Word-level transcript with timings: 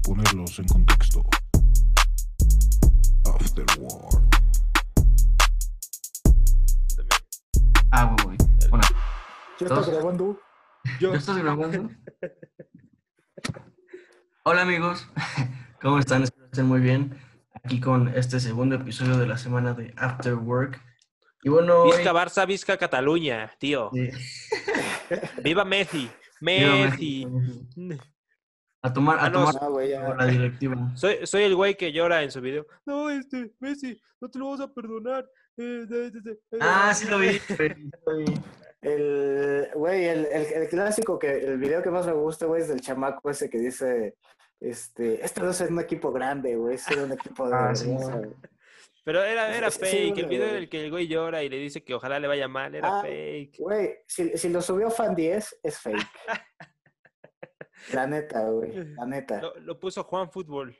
para 0.00 0.22
ponerlos 0.22 0.58
en 0.58 0.66
contexto. 0.66 1.24
After 3.26 3.64
War. 3.78 4.22
Ah, 7.92 8.04
güey, 8.04 8.36
güey. 8.36 8.70
Bueno, 8.70 8.84
¿Ya 9.58 9.66
estás 9.66 9.88
grabando? 9.88 10.40
¿ya 11.00 11.08
estás 11.12 11.36
grabando? 11.36 11.90
Hola 14.44 14.62
amigos, 14.62 15.06
¿cómo 15.82 15.98
están? 15.98 16.22
Espero 16.22 16.46
que 16.46 16.50
estén 16.52 16.66
muy 16.66 16.80
bien. 16.80 17.18
Aquí 17.62 17.80
con 17.80 18.08
este 18.08 18.40
segundo 18.40 18.76
episodio 18.76 19.18
de 19.18 19.26
la 19.26 19.36
semana 19.36 19.74
de 19.74 19.92
After 19.96 20.34
Work. 20.34 20.80
Y 21.42 21.48
bueno, 21.48 21.84
Vizca 21.84 22.12
Barça, 22.12 22.46
Vizca 22.46 22.76
Cataluña, 22.76 23.52
tío. 23.58 23.90
Sí. 23.92 24.10
Viva 25.42 25.64
Messi. 25.64 26.10
Viva 26.40 26.74
Messi. 26.74 27.26
A 28.82 28.92
tomar, 28.92 29.18
a 29.18 29.24
Ah, 29.26 29.30
no, 29.30 29.50
tomar 29.52 29.62
No, 29.62 30.14
la 30.14 30.26
directiva. 30.26 30.76
Soy, 30.96 31.26
soy 31.26 31.42
el 31.44 31.54
güey 31.54 31.76
que 31.76 31.92
llora 31.92 32.22
en 32.22 32.30
su 32.30 32.40
video. 32.40 32.66
No, 32.86 33.10
este, 33.10 33.52
Messi, 33.60 34.00
no 34.20 34.30
te 34.30 34.38
lo 34.38 34.50
vas 34.50 34.60
a 34.60 34.72
perdonar. 34.72 35.28
Eh, 35.56 35.84
de- 35.86 36.10
de- 36.10 36.20
de- 36.20 36.32
eh". 36.52 36.58
Ah, 36.60 36.92
sí 36.94 37.06
lo 37.08 37.18
vi. 37.18 37.38
El, 38.82 39.68
güey, 39.74 40.06
el, 40.06 40.24
el, 40.32 40.42
el 40.54 40.68
clásico 40.70 41.18
que, 41.18 41.30
el 41.30 41.58
video 41.58 41.82
que 41.82 41.90
más 41.90 42.06
me 42.06 42.14
gusta, 42.14 42.46
güey, 42.46 42.62
es 42.62 42.68
del 42.68 42.80
chamaco 42.80 43.28
ese 43.28 43.50
que 43.50 43.58
dice, 43.58 44.16
este, 44.58 45.22
este 45.22 45.42
no 45.42 45.50
es 45.50 45.60
un 45.60 45.78
equipo 45.80 46.10
grande, 46.12 46.56
güey, 46.56 46.76
es 46.76 46.86
un 46.96 47.12
equipo 47.12 47.46
de 47.46 47.54
Ah, 47.54 47.74
sí. 47.74 47.94
Pero 49.04 49.22
era, 49.22 49.54
era 49.54 49.70
Sí, 49.70 49.80
sí, 49.84 49.84
fake. 49.84 50.12
bueno, 50.14 50.20
el 50.22 50.26
video 50.30 50.48
en 50.48 50.54
el 50.56 50.68
que 50.70 50.84
el 50.86 50.90
güey 50.90 51.08
llora 51.08 51.42
y 51.42 51.50
le 51.50 51.58
dice 51.58 51.84
que 51.84 51.92
ojalá 51.92 52.18
le 52.18 52.26
vaya 52.26 52.48
mal 52.48 52.74
era 52.74 53.00
Ah, 53.00 53.02
fake. 53.02 53.56
Güey, 53.58 53.96
si, 54.06 54.30
si 54.38 54.48
lo 54.48 54.62
subió 54.62 54.88
Fan 54.90 55.14
10, 55.14 55.58
es 55.62 55.78
fake. 55.78 55.98
La 57.92 58.06
neta, 58.06 58.48
güey, 58.48 58.72
la 58.94 59.06
neta. 59.06 59.40
Lo, 59.40 59.58
lo 59.60 59.78
puso 59.80 60.04
Juan 60.04 60.30
Fútbol. 60.30 60.76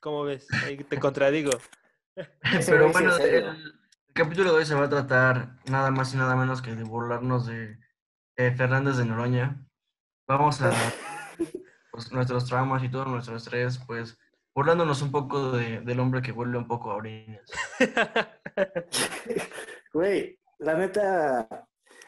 ¿Cómo 0.00 0.24
ves? 0.24 0.46
Ahí 0.64 0.76
te 0.78 0.98
contradigo. 0.98 1.50
Pero 2.66 2.90
bueno, 2.90 3.16
el, 3.18 3.34
el 3.44 3.74
capítulo 4.14 4.52
de 4.52 4.58
hoy 4.58 4.66
se 4.66 4.74
va 4.74 4.86
a 4.86 4.88
tratar 4.88 5.56
nada 5.70 5.90
más 5.90 6.12
y 6.14 6.16
nada 6.16 6.34
menos 6.36 6.62
que 6.62 6.74
de 6.74 6.84
burlarnos 6.84 7.46
de 7.46 7.78
eh, 8.36 8.50
Fernández 8.56 8.96
de 8.96 9.04
Noroña. 9.04 9.64
Vamos 10.26 10.60
a 10.62 10.72
pues, 11.92 12.10
nuestros 12.12 12.46
traumas 12.46 12.82
y 12.82 12.88
todo 12.90 13.04
nuestro 13.04 13.36
estrés, 13.36 13.78
pues 13.86 14.18
burlándonos 14.54 15.02
un 15.02 15.12
poco 15.12 15.52
de- 15.52 15.80
del 15.80 16.00
hombre 16.00 16.22
que 16.22 16.32
vuelve 16.32 16.58
un 16.58 16.66
poco 16.66 16.90
a 16.90 16.96
orinas. 16.96 17.42
Güey, 19.92 20.38
la 20.58 20.74
neta, 20.74 21.48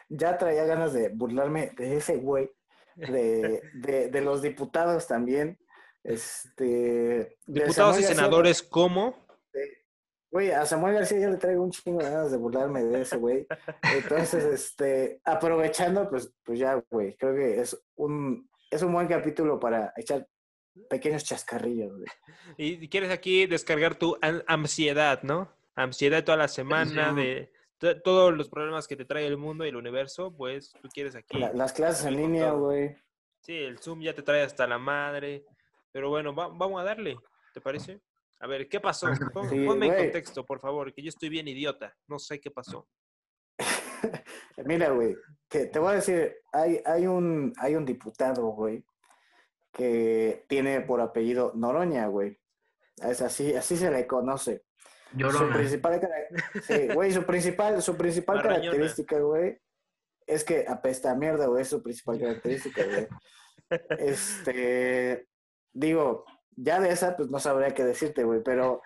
ya 0.09 0.37
traía 0.37 0.65
ganas 0.65 0.93
de 0.93 1.09
burlarme 1.09 1.71
de 1.77 1.97
ese 1.97 2.17
güey, 2.17 2.49
de, 2.95 3.61
de, 3.73 4.09
de 4.09 4.21
los 4.21 4.41
diputados 4.41 5.07
también. 5.07 5.57
Este. 6.03 6.63
de 6.63 7.37
Diputados 7.47 7.97
y 7.97 8.01
García, 8.01 8.15
senadores, 8.15 8.61
¿cómo? 8.61 9.25
Güey, 10.31 10.49
a 10.51 10.65
Samuel 10.65 10.95
García 10.95 11.19
yo 11.19 11.29
le 11.29 11.37
traigo 11.37 11.63
un 11.63 11.69
chingo 11.71 11.99
de 12.03 12.09
ganas 12.09 12.31
de 12.31 12.37
burlarme 12.37 12.83
de 12.83 13.01
ese 13.01 13.17
güey. 13.17 13.45
Entonces, 13.95 14.43
este, 14.45 15.21
aprovechando, 15.23 16.09
pues, 16.09 16.33
pues 16.43 16.57
ya, 16.57 16.83
güey, 16.89 17.15
creo 17.17 17.35
que 17.35 17.59
es 17.61 17.79
un, 17.95 18.49
es 18.71 18.81
un 18.81 18.91
buen 18.93 19.07
capítulo 19.07 19.59
para 19.59 19.93
echar 19.95 20.27
pequeños 20.89 21.23
chascarrillos, 21.23 21.95
güey. 21.95 22.07
Y 22.57 22.89
quieres 22.89 23.11
aquí 23.11 23.45
descargar 23.45 23.93
tu 23.93 24.17
an- 24.21 24.43
ansiedad, 24.47 25.21
¿no? 25.21 25.53
Ansiedad 25.75 26.23
toda 26.23 26.37
la 26.39 26.47
semana 26.47 27.11
Sí. 27.11 27.15
de 27.21 27.52
todos 28.03 28.33
los 28.35 28.49
problemas 28.49 28.87
que 28.87 28.95
te 28.95 29.05
trae 29.05 29.25
el 29.27 29.37
mundo 29.37 29.65
y 29.65 29.69
el 29.69 29.75
universo, 29.75 30.33
pues 30.35 30.71
tú 30.81 30.87
quieres 30.89 31.15
aquí. 31.15 31.37
La- 31.37 31.53
las 31.53 31.73
clases 31.73 32.05
en 32.05 32.15
línea, 32.17 32.51
güey. 32.51 32.95
Sí, 33.41 33.57
el 33.57 33.77
Zoom 33.79 34.01
ya 34.01 34.13
te 34.13 34.21
trae 34.21 34.41
hasta 34.43 34.65
la 34.67 34.77
madre. 34.77 35.45
Pero 35.91 36.09
bueno, 36.09 36.33
va- 36.33 36.47
vamos 36.47 36.81
a 36.81 36.83
darle, 36.83 37.17
¿te 37.53 37.61
parece? 37.61 37.99
A 38.39 38.47
ver, 38.47 38.67
¿qué 38.67 38.79
pasó? 38.79 39.05
Parece 39.07 39.25
Pon- 39.27 39.49
Sí, 39.49 39.65
ponme 39.65 39.87
en 39.87 39.95
contexto, 39.95 40.43
por 40.45 40.59
favor, 40.59 40.91
que 40.93 41.01
yo 41.03 41.09
estoy 41.09 41.29
bien 41.29 41.47
idiota. 41.47 41.95
No 42.07 42.17
sé 42.19 42.39
qué 42.41 42.49
pasó. 42.51 42.87
Mira, 44.65 44.89
güey, 44.89 45.15
que 45.49 45.65
te 45.67 45.79
voy 45.79 45.91
a 45.93 45.95
decir, 45.95 46.35
hay, 46.51 46.81
hay 46.85 47.05
un, 47.07 47.53
hay 47.57 47.75
un 47.75 47.85
diputado, 47.85 48.47
güey, 48.47 48.83
que 49.71 50.45
tiene 50.47 50.81
por 50.81 51.01
apellido 51.01 51.51
Noroña, 51.55 52.07
güey. 52.07 52.37
Es 52.97 53.21
así, 53.21 53.53
así 53.55 53.75
se 53.77 53.89
le 53.91 54.05
conoce. 54.07 54.63
Su 55.31 55.49
principal, 55.53 55.99
cara- 55.99 56.27
sí, 56.63 56.87
güey, 56.93 57.11
su 57.11 57.23
principal, 57.23 57.81
su 57.81 57.95
principal 57.97 58.37
característica, 58.41 59.19
güey, 59.19 59.59
es 60.25 60.43
que 60.43 60.65
apesta 60.67 61.11
a 61.11 61.15
mierda, 61.15 61.47
güey, 61.47 61.61
es 61.61 61.69
su 61.69 61.81
principal 61.83 62.19
característica, 62.19 62.81
güey. 62.85 63.07
Este, 63.99 65.27
digo, 65.73 66.25
ya 66.55 66.79
de 66.79 66.89
esa, 66.89 67.15
pues 67.15 67.29
no 67.29 67.39
sabría 67.39 67.73
qué 67.73 67.83
decirte, 67.83 68.23
güey, 68.23 68.41
pero 68.43 68.81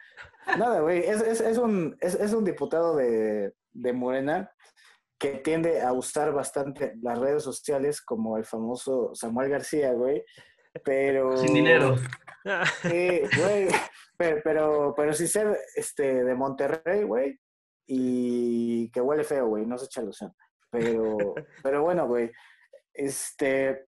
nada, 0.57 0.79
güey, 0.81 0.99
es, 0.99 1.21
es, 1.21 1.41
es 1.41 1.57
un, 1.57 1.97
es, 1.99 2.15
es 2.15 2.33
un 2.33 2.45
diputado 2.45 2.95
de, 2.95 3.53
de 3.73 3.93
Morena 3.93 4.51
que 5.19 5.31
tiende 5.31 5.81
a 5.81 5.93
usar 5.93 6.31
bastante 6.31 6.93
las 7.01 7.17
redes 7.17 7.43
sociales 7.43 8.01
como 8.01 8.37
el 8.37 8.45
famoso 8.45 9.11
Samuel 9.15 9.49
García, 9.49 9.93
güey, 9.93 10.23
pero... 10.83 11.35
Sin 11.37 11.53
dinero. 11.53 11.95
Sí, 12.81 13.21
güey, 13.37 13.67
pero, 14.17 14.41
pero, 14.43 14.93
pero 14.95 15.13
sí 15.13 15.27
ser 15.27 15.57
este, 15.75 16.23
de 16.23 16.35
Monterrey, 16.35 17.03
güey, 17.03 17.39
y 17.85 18.89
que 18.91 19.01
huele 19.01 19.23
feo, 19.23 19.47
güey, 19.47 19.65
no 19.65 19.77
se 19.77 19.85
echa 19.85 20.01
alusión. 20.01 20.33
Pero, 20.69 21.17
pero 21.63 21.83
bueno, 21.83 22.07
güey, 22.07 22.31
este, 22.93 23.87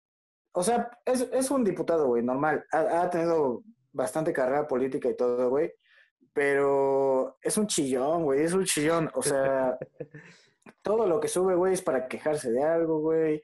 o 0.53 0.63
sea, 0.63 0.89
es, 1.05 1.27
es 1.31 1.51
un 1.51 1.63
diputado, 1.63 2.07
güey, 2.07 2.23
normal. 2.23 2.65
Ha, 2.71 3.01
ha 3.01 3.09
tenido 3.09 3.63
bastante 3.91 4.33
carrera 4.33 4.67
política 4.67 5.09
y 5.09 5.15
todo, 5.15 5.49
güey, 5.49 5.73
pero 6.33 7.37
es 7.41 7.57
un 7.57 7.67
chillón, 7.67 8.23
güey, 8.23 8.43
es 8.43 8.53
un 8.53 8.65
chillón. 8.65 9.09
O 9.13 9.21
sea, 9.21 9.77
todo 10.81 11.07
lo 11.07 11.19
que 11.19 11.27
sube, 11.27 11.55
güey, 11.55 11.73
es 11.73 11.81
para 11.81 12.07
quejarse 12.07 12.51
de 12.51 12.63
algo, 12.63 12.99
güey, 12.99 13.43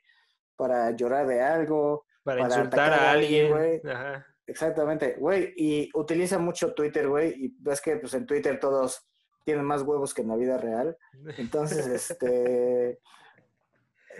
para 0.55 0.91
llorar 0.91 1.27
de 1.27 1.41
algo. 1.41 2.05
Para, 2.23 2.43
Para 2.43 2.55
insultar 2.55 2.93
a 2.93 3.11
alguien. 3.11 3.51
güey. 3.51 3.81
Ajá. 3.85 4.25
Exactamente, 4.47 5.15
güey, 5.19 5.53
y 5.55 5.89
utiliza 5.95 6.37
mucho 6.37 6.73
Twitter, 6.73 7.07
güey, 7.09 7.33
y 7.45 7.55
ves 7.59 7.81
que 7.81 7.95
pues 7.97 8.13
en 8.13 8.25
Twitter 8.27 8.59
todos 8.59 9.07
tienen 9.43 9.65
más 9.65 9.81
huevos 9.81 10.13
que 10.13 10.21
en 10.21 10.27
la 10.29 10.35
vida 10.35 10.57
real. 10.57 10.97
Entonces, 11.37 11.87
este, 11.87 12.99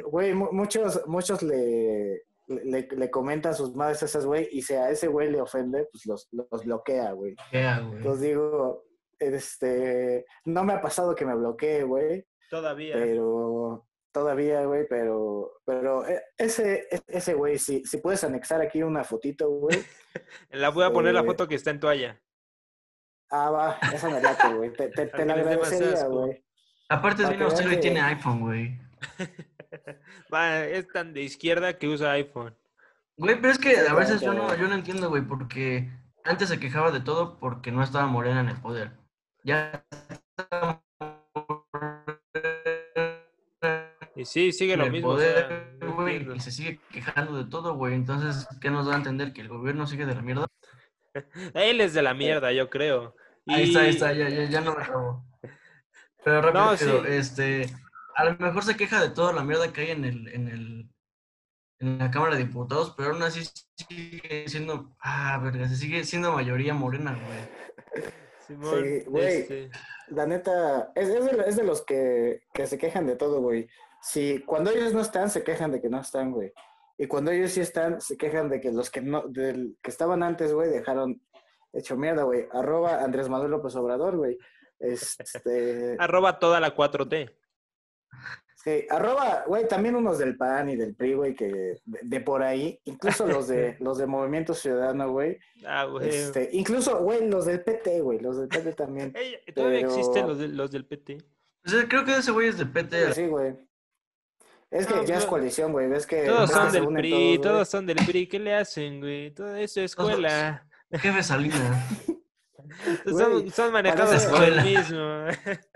güey, 0.05 0.33
mu- 0.33 0.51
muchos, 0.51 1.05
muchos 1.07 1.41
le, 1.43 2.23
le, 2.47 2.87
le 2.89 3.11
comentan 3.11 3.53
sus 3.53 3.75
madres 3.75 4.01
a 4.03 4.05
esas, 4.05 4.25
güey, 4.25 4.47
y 4.51 4.61
si 4.61 4.73
a 4.73 4.89
ese 4.89 5.07
güey 5.07 5.29
le 5.31 5.41
ofende, 5.41 5.87
pues 5.91 6.05
los, 6.05 6.27
los 6.31 6.63
bloquea, 6.65 7.11
güey. 7.11 7.35
Quea, 7.51 7.79
güey. 7.81 7.97
Entonces 7.97 8.21
digo, 8.21 8.83
este, 9.19 10.25
no 10.45 10.63
me 10.63 10.73
ha 10.73 10.81
pasado 10.81 11.15
que 11.15 11.25
me 11.25 11.35
bloquee, 11.35 11.83
güey, 11.83 12.25
Todavía. 12.49 12.95
pero 12.95 13.85
todavía, 14.15 14.63
güey, 14.63 14.87
pero, 14.87 15.59
pero 15.65 16.07
eh, 16.07 16.23
ese, 16.37 16.87
ese 17.05 17.33
güey, 17.33 17.59
si, 17.59 17.83
si 17.83 17.97
puedes 17.97 18.23
anexar 18.23 18.61
aquí 18.61 18.81
una 18.81 19.03
fotito, 19.03 19.49
güey. 19.49 19.77
La 20.51 20.69
voy 20.69 20.85
a 20.85 20.93
poner 20.93 21.13
la 21.13 21.19
eh, 21.19 21.25
foto 21.25 21.49
que 21.49 21.55
está 21.55 21.71
en 21.71 21.81
toalla. 21.81 22.21
Ah, 23.29 23.49
va, 23.49 23.77
esa 23.93 24.09
me 24.09 24.21
late, 24.21 24.53
güey. 24.53 24.71
Te, 24.71 24.87
te, 24.87 25.07
te 25.07 25.25
la 25.25 25.33
agradecería, 25.33 26.05
güey. 26.05 26.45
Aparte 26.87 27.23
es 27.23 27.27
bien 27.27 27.39
que 27.39 27.43
austero 27.43 27.73
y 27.73 27.79
tiene 27.81 27.99
iPhone, 27.99 28.39
güey. 28.39 28.79
Va, 30.33 30.63
es 30.63 30.87
tan 30.87 31.13
de 31.13 31.21
izquierda 31.21 31.77
que 31.77 31.89
usa 31.89 32.11
iPhone. 32.11 32.55
Güey, 33.17 33.35
pero 33.41 33.51
es 33.51 33.59
que 33.59 33.77
a 33.77 33.93
veces 33.95 34.21
yo 34.21 34.33
no, 34.33 34.55
yo 34.55 34.69
no 34.69 34.75
entiendo, 34.75 35.09
güey, 35.09 35.23
porque 35.23 35.91
antes 36.23 36.47
se 36.47 36.59
quejaba 36.59 36.91
de 36.91 37.01
todo 37.01 37.37
porque 37.37 37.73
no 37.73 37.83
estaba 37.83 38.05
Morena 38.05 38.39
en 38.39 38.49
el 38.49 38.61
poder. 38.61 38.91
Ya 39.43 39.85
está 40.37 40.84
Y 44.33 44.51
sí, 44.51 44.51
sigue 44.51 44.77
lo 44.77 44.85
el 44.85 44.91
mismo. 44.91 45.09
o 45.09 45.13
poder, 45.13 45.47
sea, 46.25 46.35
y 46.35 46.39
se 46.39 46.51
sigue 46.51 46.79
quejando 46.91 47.37
de 47.43 47.49
todo, 47.49 47.75
güey. 47.75 47.93
Entonces, 47.95 48.47
¿qué 48.61 48.69
nos 48.69 48.85
da 48.87 48.93
a 48.93 48.97
entender? 48.97 49.33
¿Que 49.33 49.41
el 49.41 49.49
gobierno 49.49 49.87
sigue 49.87 50.05
de 50.05 50.15
la 50.15 50.21
mierda? 50.21 50.47
Él 51.53 51.81
es 51.81 51.93
de 51.93 52.01
la 52.01 52.13
mierda, 52.13 52.51
yo 52.51 52.69
creo. 52.69 53.15
Ahí 53.47 53.63
está, 53.69 53.81
ahí 53.81 53.89
está, 53.89 54.13
ya, 54.13 54.27
ya, 54.29 54.45
ya 54.45 54.61
no 54.61 54.75
me 54.75 54.83
acabo. 54.83 55.25
Pero 56.23 56.41
rápido, 56.41 56.65
No, 56.65 56.77
sí. 56.77 56.85
este, 57.07 57.69
a 58.15 58.25
lo 58.25 58.37
mejor 58.37 58.63
se 58.63 58.75
queja 58.75 59.01
de 59.01 59.09
toda 59.11 59.31
la 59.33 59.43
mierda 59.43 59.71
que 59.71 59.81
hay 59.81 59.91
en 59.91 60.05
el, 60.05 60.27
en 60.29 60.47
el, 60.47 60.89
en 61.79 61.97
la 61.99 62.09
Cámara 62.09 62.35
de 62.35 62.43
Diputados, 62.45 62.93
pero 62.97 63.11
aún 63.11 63.21
así 63.21 63.43
sigue 63.77 64.49
siendo, 64.49 64.95
ah, 64.99 65.39
verga, 65.43 65.67
se 65.69 65.75
sigue 65.75 66.03
siendo 66.03 66.31
mayoría 66.33 66.73
morena, 66.73 67.13
güey. 67.13 68.05
Simón, 68.47 68.83
Sí, 68.83 69.03
güey. 69.07 69.25
este, 69.27 69.69
La 70.09 70.25
neta, 70.25 70.91
es, 70.95 71.09
es, 71.09 71.25
de, 71.25 71.43
es 71.47 71.55
de 71.55 71.63
los 71.63 71.83
que, 71.83 72.41
que 72.53 72.65
se 72.67 72.77
quejan 72.77 73.05
de 73.07 73.15
todo, 73.15 73.41
güey. 73.41 73.67
Si 74.07 74.39
cuando 74.45 74.69
ellos 74.71 74.93
no 74.93 75.01
están, 75.01 75.29
se 75.29 75.43
quejan 75.43 75.71
de 75.71 75.81
que 75.81 75.89
no 75.89 75.99
están, 75.99 76.31
güey. 76.31 76.51
Y 76.97 77.07
cuando 77.07 77.31
ellos 77.31 77.51
sí 77.51 77.59
están, 77.61 77.99
se 77.99 78.15
quejan 78.17 78.49
de 78.49 78.61
que 78.61 78.71
los 78.71 78.89
que 78.91 79.01
no, 79.01 79.23
del, 79.27 79.77
que 79.81 79.89
estaban 79.89 80.21
antes, 80.23 80.53
güey, 80.53 80.69
dejaron 80.69 81.21
hecho 81.73 81.97
mierda, 81.97 82.23
güey. 82.23 82.45
Arroba 82.53 83.03
Andrés 83.03 83.27
Manuel 83.29 83.51
López 83.51 83.75
Obrador, 83.75 84.15
güey. 84.17 84.37
Este, 84.79 85.95
Arroba 85.99 86.39
toda 86.39 86.59
la 86.59 86.75
4T. 86.75 87.33
Sí, 88.55 88.87
arroba, 88.89 89.43
güey, 89.45 89.67
también 89.67 89.95
unos 89.95 90.17
del 90.17 90.37
PAN 90.37 90.69
y 90.69 90.75
del 90.75 90.95
PRI, 90.95 91.13
güey, 91.13 91.35
que 91.35 91.47
de, 91.49 91.81
de 92.01 92.21
por 92.21 92.41
ahí, 92.41 92.79
incluso 92.85 93.27
los 93.27 93.47
de 93.47 93.75
los 93.79 93.99
de 93.99 94.07
Movimiento 94.07 94.55
Ciudadano, 94.55 95.11
güey, 95.11 95.37
Ah, 95.67 95.85
güey. 95.85 96.09
este, 96.09 96.49
incluso, 96.51 96.97
güey, 96.99 97.29
los 97.29 97.45
del 97.45 97.61
PT, 97.63 98.01
güey, 98.01 98.19
los 98.19 98.37
del 98.39 98.47
PT 98.47 98.73
también. 98.73 99.13
Todavía 99.55 99.81
pero- 99.81 99.89
existen 99.89 100.27
los, 100.27 100.39
de- 100.39 100.47
los 100.47 100.71
del 100.71 100.85
PT. 100.87 101.17
Pues, 101.63 101.75
eh, 101.75 101.85
creo 101.87 102.05
que 102.05 102.15
ese 102.17 102.31
güey 102.31 102.47
es 102.47 102.57
de 102.57 102.65
PT. 102.65 103.13
Sí, 103.13 103.27
güey. 103.27 103.53
Es 104.71 104.87
que 104.87 104.95
No, 104.95 105.03
ya 105.05 105.17
es 105.17 105.25
coalición, 105.25 105.71
güey, 105.71 105.87
ves 105.87 106.05
que... 106.05 106.25
Todos 106.25 106.51
son 106.51 106.71
del 106.71 106.87
PRI, 106.87 107.39
todos, 107.41 107.69
son 107.69 107.85
del 107.85 107.97
PRI. 107.97 108.27
¿Qué 108.27 108.39
le 108.39 108.53
hacen, 108.55 108.99
güey? 108.99 109.31
Todo 109.31 109.55
eso 109.55 109.79
es 109.79 109.91
escuela. 109.91 110.67
Jefe 110.91 111.23
Salinas. 111.23 111.97
Güey, 113.05 113.17
Son, 113.17 113.51
son 113.51 113.71
manejados 113.71 114.07
parece 114.25 114.29
por 114.29 114.43
el 114.43 114.63
mismo. 114.63 115.25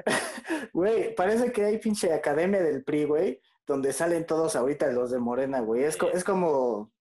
Güey, 0.73 1.13
parece 1.15 1.51
que 1.51 1.63
hay 1.65 1.77
pinche 1.77 2.11
academia 2.13 2.61
del 2.61 2.83
PRI, 2.83 3.05
güey, 3.05 3.41
donde 3.65 3.93
salen 3.93 4.25
todos 4.25 4.55
ahorita 4.55 4.91
los 4.91 5.11
de 5.11 5.19
Morena, 5.19 5.59
güey. 5.61 5.83
Es, 5.83 5.95
co- 5.97 6.09
es 6.11 6.23
como, 6.23 6.91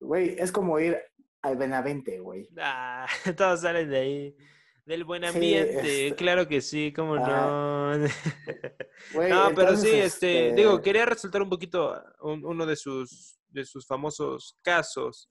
güey, 0.00 0.36
es 0.38 0.50
como 0.52 0.78
ir 0.80 0.98
al 1.42 1.56
Benavente, 1.56 2.18
güey. 2.20 2.48
Ah, 2.58 3.06
todos 3.36 3.60
salen 3.60 3.90
de 3.90 3.98
ahí. 3.98 4.36
Del 4.84 5.04
buen 5.04 5.22
Sí, 5.22 5.28
ambiente, 5.28 6.06
este- 6.08 6.16
claro 6.16 6.46
que 6.46 6.60
sí, 6.60 6.92
cómo 6.94 7.14
Ah, 7.16 7.96
no. 7.98 8.04
No, 9.30 9.54
pero 9.54 9.70
entonces, 9.70 9.90
sí, 9.90 9.96
este, 9.96 10.48
este, 10.48 10.54
digo, 10.54 10.82
quería 10.82 11.06
resaltar 11.06 11.40
un 11.42 11.48
poquito 11.48 12.02
un- 12.20 12.44
uno 12.44 12.66
de 12.66 12.76
sus, 12.76 13.38
de 13.48 13.64
sus 13.64 13.86
famosos 13.86 14.58
casos. 14.62 15.30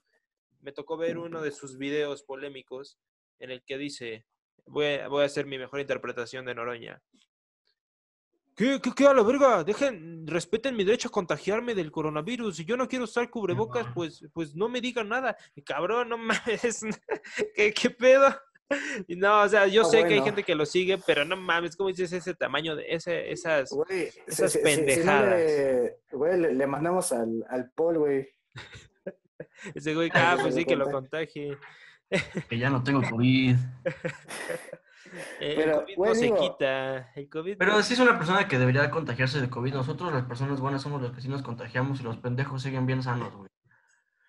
Me 0.62 0.72
tocó 0.72 0.98
ver 0.98 1.18
uno 1.18 1.42
de 1.42 1.52
sus 1.52 1.78
videos 1.78 2.24
polémicos 2.24 2.98
en 3.40 3.52
el 3.52 3.64
que 3.64 3.78
dice, 3.78 4.26
voy 4.66 4.86
a, 4.86 5.08
voy 5.08 5.22
a 5.24 5.26
hacer 5.28 5.46
mi 5.46 5.58
mejor 5.60 5.80
interpretación 5.82 6.46
de 6.46 6.56
Noroña. 6.56 7.02
¿Qué, 8.56 8.80
qué, 8.82 8.92
qué 8.96 9.08
a 9.08 9.14
la 9.14 9.24
verga? 9.24 9.64
Dejen, 9.64 10.26
respeten 10.28 10.76
mi 10.76 10.84
derecho 10.84 11.08
a 11.08 11.12
contagiarme 11.12 11.74
del 11.76 11.92
coronavirus. 11.92 12.56
Si 12.56 12.66
yo 12.66 12.78
no 12.78 12.88
quiero 12.88 13.06
usar 13.06 13.30
cubrebocas, 13.30 13.88
pues, 13.96 14.24
pues 14.32 14.56
no 14.56 14.70
me 14.70 14.80
digan 14.80 15.10
nada. 15.10 15.36
Cabrón, 15.66 16.10
no 16.10 16.18
mames. 16.72 16.86
¿Qué, 17.56 17.74
qué 17.74 17.90
pedo? 17.90 18.30
Y 19.08 19.16
no, 19.16 19.42
o 19.42 19.50
sea, 19.50 19.68
yo 19.68 19.82
Ah, 19.84 19.86
sé 19.86 20.04
que 20.06 20.14
hay 20.16 20.22
gente 20.22 20.44
que 20.44 20.56
lo 20.56 20.66
sigue, 20.66 20.98
pero 21.06 21.26
no 21.26 21.36
mames, 21.36 21.76
¿cómo 21.76 21.90
dices 21.90 22.12
ese 22.14 22.34
tamaño 22.34 22.76
de 22.76 22.86
ese, 22.90 23.32
esas 23.32 23.70
Güey, 23.72 24.10
esas 24.28 24.52
si- 24.52 24.60
si- 24.60 24.60
si 24.60 24.60
no 24.60 24.64
pendejadas. 24.64 25.30
le- 25.40 25.98
Güey, 26.12 26.40
le, 26.40 26.54
le 26.54 26.68
mandamos 26.68 27.12
al, 27.12 27.46
al 27.50 27.72
Paul, 27.72 27.98
güey. 28.00 28.30
Ese 29.76 29.94
güey, 29.96 30.10
ah, 30.14 30.36
que 30.38 30.44
pues 30.44 30.56
sí 30.56 30.66
que 30.66 30.76
lo 30.76 30.90
contagie. 30.90 31.58
Que 32.50 32.58
ya 32.58 32.70
no 32.70 32.84
tengo 32.84 33.02
COVID. 33.10 33.56
Eh, 35.40 35.54
Pero, 35.58 35.86
el 35.88 35.96
COVID 35.96 36.08
no 36.10 36.16
se 36.16 36.24
digo- 36.26 36.38
quita. 36.40 37.12
El 37.16 37.30
COVID. 37.30 37.58
Pero 37.58 37.84
sí 37.84 37.94
es 37.94 38.00
una 38.00 38.18
persona 38.18 38.48
que 38.48 38.58
debería 38.58 38.90
contagiarse 38.90 39.42
de 39.42 39.50
COVID. 39.50 39.74
Nosotros, 39.74 40.12
las 40.12 40.26
personas 40.26 40.60
buenas, 40.60 40.82
somos 40.82 41.02
los 41.04 41.12
que 41.12 41.22
sí 41.22 41.28
nos 41.28 41.44
contagiamos 41.44 42.00
y 42.00 42.04
los 42.04 42.18
pendejos 42.18 42.64
siguen 42.64 42.88
bien 42.88 43.04
sanos, 43.04 43.32
güey. 43.36 43.50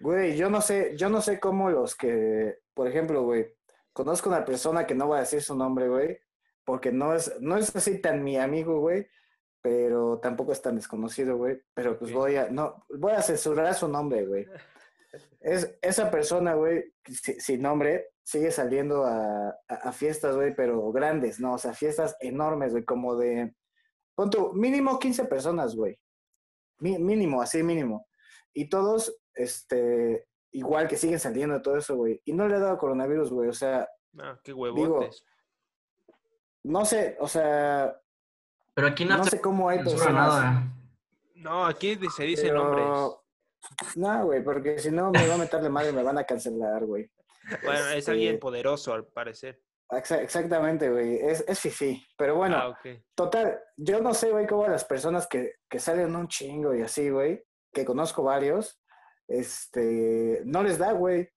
Güey, 0.01 0.37
yo 0.37 0.51
no 0.51 0.61
sé, 0.61 0.95
yo 0.99 1.09
no 1.09 1.23
sé 1.23 1.41
cómo 1.41 1.71
los 1.71 1.95
que, 1.95 2.57
por 2.75 2.87
ejemplo, 2.89 3.23
güey, 3.23 3.47
conozco 3.95 4.29
una 4.29 4.45
persona 4.45 4.87
que 4.87 4.95
no 4.95 5.07
voy 5.07 5.17
a 5.17 5.21
decir 5.21 5.41
su 5.41 5.57
nombre, 5.57 5.89
güey, 5.89 6.19
porque 6.65 6.93
no 6.93 7.15
es, 7.15 7.35
no 7.41 7.57
es 7.57 7.75
así 7.75 8.01
tan 8.03 8.23
mi 8.23 8.37
amigo, 8.37 8.81
güey, 8.81 9.07
pero 9.63 10.19
tampoco 10.21 10.53
es 10.53 10.61
tan 10.61 10.77
desconocido, 10.77 11.39
güey, 11.39 11.59
pero 11.73 11.99
pues 11.99 12.13
voy 12.13 12.37
a, 12.37 12.51
no, 12.51 12.85
voy 12.99 13.13
a 13.13 13.23
censurar 13.23 13.75
su 13.75 13.89
nombre, 13.89 14.27
güey. 14.27 14.47
Es, 15.41 15.79
esa 15.81 16.11
persona, 16.11 16.55
güey, 16.55 16.93
si- 17.07 17.39
sin 17.39 17.63
nombre, 17.63 18.09
sigue 18.25 18.51
saliendo 18.51 19.05
a, 19.05 19.49
a- 19.69 19.75
a 19.85 19.93
fiestas, 19.93 20.35
güey, 20.35 20.55
pero 20.57 20.91
grandes, 20.91 21.39
¿no? 21.39 21.55
O 21.55 21.59
sea, 21.59 21.73
fiestas 21.73 22.17
enormes, 22.21 22.73
güey, 22.73 22.85
como 22.85 23.15
de, 23.15 23.55
pon 24.17 24.29
mínimo 24.55 24.99
15 24.99 25.27
personas, 25.27 25.77
güey. 25.77 25.97
Mínimo, 26.81 27.41
así 27.41 27.63
mínimo. 27.63 28.09
Y 28.53 28.69
todos, 28.69 29.17
este, 29.35 30.27
igual 30.55 30.89
que 30.89 30.97
siguen 30.97 31.19
saliendo 31.21 31.55
de 31.57 31.61
todo 31.61 31.77
eso, 31.77 31.95
güey. 31.97 32.21
Y 32.25 32.33
no 32.33 32.49
le 32.49 32.57
ha 32.57 32.59
dado 32.61 32.79
coronavirus, 32.79 33.31
güey. 33.31 33.49
O 33.49 33.53
sea, 33.53 33.89
Ah, 34.19 34.39
qué 34.43 34.53
huevotes. 34.53 35.25
no 36.63 36.85
sé, 36.85 37.17
o 37.21 37.29
sea, 37.29 37.99
Pero 38.75 38.89
aquí 38.89 39.05
no 39.05 39.19
no 39.19 39.25
sé 39.25 39.41
cómo 39.41 39.69
hay 39.69 39.79
personas. 39.79 40.13
nada. 40.13 40.73
No, 41.35 41.67
aquí 41.67 41.99
se 42.17 42.35
pero- 42.43 42.55
nombres. 42.65 43.21
No, 43.97 44.27
güey, 44.27 44.43
porque 44.45 44.79
si 44.79 44.91
no 44.91 45.11
me 45.11 45.27
va 45.27 45.35
a 45.35 45.39
meterle 45.39 45.69
madre 45.71 45.91
y 45.91 45.93
me 45.95 46.03
van 46.03 46.19
a 46.19 46.25
cancelar, 46.25 46.85
güey. 46.85 47.11
Bueno, 47.63 47.89
es 47.91 47.97
Este, 47.97 48.11
alguien 48.13 48.39
poderoso 48.39 48.93
al 48.95 49.07
parecer. 49.07 49.61
exa- 49.91 50.21
Exactamente, 50.21 50.91
güey. 50.91 51.17
Es, 51.17 51.45
es 51.47 51.61
fifi. 51.61 52.03
Pero 52.17 52.37
bueno, 52.37 52.57
ah, 52.57 52.79
total, 53.15 53.59
yo 53.77 54.01
no 54.01 54.13
sé, 54.15 54.31
güey, 54.31 54.47
cómo 54.47 54.67
las 54.69 54.85
personas 54.85 55.27
que, 55.27 55.55
que 55.69 55.79
salen 55.79 56.15
un 56.17 56.29
chingo 56.29 56.75
y 56.75 56.83
así, 56.83 57.09
güey, 57.11 57.43
que 57.73 57.85
conozco 57.85 58.23
varios, 58.23 58.81
este, 59.29 60.43
no 60.45 60.63
les 60.63 60.79
da, 60.79 60.93
güey. 60.93 61.29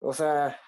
O 0.00 0.12
sea, 0.12 0.60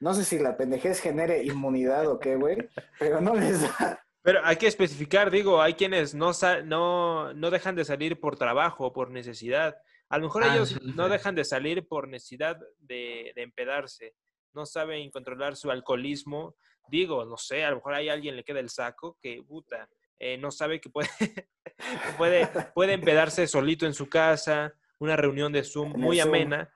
no 0.00 0.14
sé 0.14 0.24
si 0.24 0.38
la 0.38 0.56
pendejez 0.56 1.00
genere 1.00 1.42
inmunidad 1.44 2.06
o 2.08 2.18
qué, 2.18 2.36
güey, 2.36 2.56
pero 2.98 3.20
no 3.20 3.34
les 3.34 3.62
da. 3.62 4.00
Pero 4.22 4.40
hay 4.44 4.56
que 4.56 4.66
especificar, 4.66 5.30
digo, 5.30 5.60
hay 5.60 5.74
quienes 5.74 6.14
no, 6.14 6.32
sa- 6.32 6.62
no, 6.62 7.34
no 7.34 7.50
dejan 7.50 7.74
de 7.76 7.84
salir 7.84 8.18
por 8.20 8.36
trabajo 8.36 8.86
o 8.86 8.92
por 8.92 9.10
necesidad. 9.10 9.76
A 10.08 10.18
lo 10.18 10.24
mejor 10.24 10.44
Ah, 10.44 10.54
ellos 10.54 10.70
sí, 10.70 10.76
sí. 10.80 10.92
no 10.96 11.08
dejan 11.08 11.34
de 11.34 11.44
salir 11.44 11.86
por 11.86 12.08
necesidad 12.08 12.58
de, 12.78 13.32
de 13.34 13.42
empedarse. 13.42 14.14
No 14.54 14.64
saben 14.64 15.10
controlar 15.10 15.56
su 15.56 15.70
alcoholismo. 15.70 16.56
Digo, 16.88 17.24
no 17.24 17.36
sé, 17.36 17.64
a 17.64 17.70
lo 17.70 17.76
mejor 17.76 17.94
hay 17.94 18.08
alguien 18.08 18.36
le 18.36 18.44
queda 18.44 18.60
el 18.60 18.68
saco 18.70 19.18
que, 19.20 19.42
puta, 19.46 19.88
eh, 20.18 20.38
no 20.38 20.50
sabe 20.50 20.80
que 20.80 20.88
puede, 20.90 21.08
que 21.18 22.12
puede, 22.16 22.46
puede 22.74 22.92
empedarse 22.94 23.46
solito 23.46 23.84
en 23.84 23.94
su 23.94 24.08
casa, 24.08 24.72
una 24.98 25.16
reunión 25.16 25.52
de 25.52 25.64
Zoom 25.64 25.92
muy 25.96 26.18
Zoom. 26.18 26.28
amena. 26.28 26.70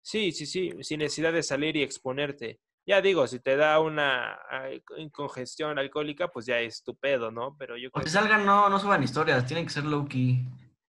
Sí, 0.00 0.32
sí, 0.32 0.46
sí, 0.46 0.72
sin 0.80 0.98
necesidad 0.98 1.32
de 1.32 1.42
salir 1.42 1.76
y 1.76 1.82
exponerte. 1.82 2.60
Ya 2.84 3.00
digo, 3.00 3.26
si 3.28 3.38
te 3.38 3.56
da 3.56 3.78
una 3.78 4.38
congestión 5.12 5.78
alcohólica, 5.78 6.28
pues 6.28 6.46
ya 6.46 6.58
es 6.58 6.82
tu 6.82 6.96
pedo, 6.96 7.30
¿no? 7.30 7.56
Pero 7.56 7.76
yo 7.76 7.88
O 7.88 7.92
creo 7.92 8.06
si 8.06 8.12
salgan, 8.12 8.44
no, 8.44 8.68
no 8.68 8.78
suban 8.80 9.02
historias. 9.04 9.46
Tienen 9.46 9.66
que 9.66 9.72
ser 9.72 9.84
low-key. 9.84 10.44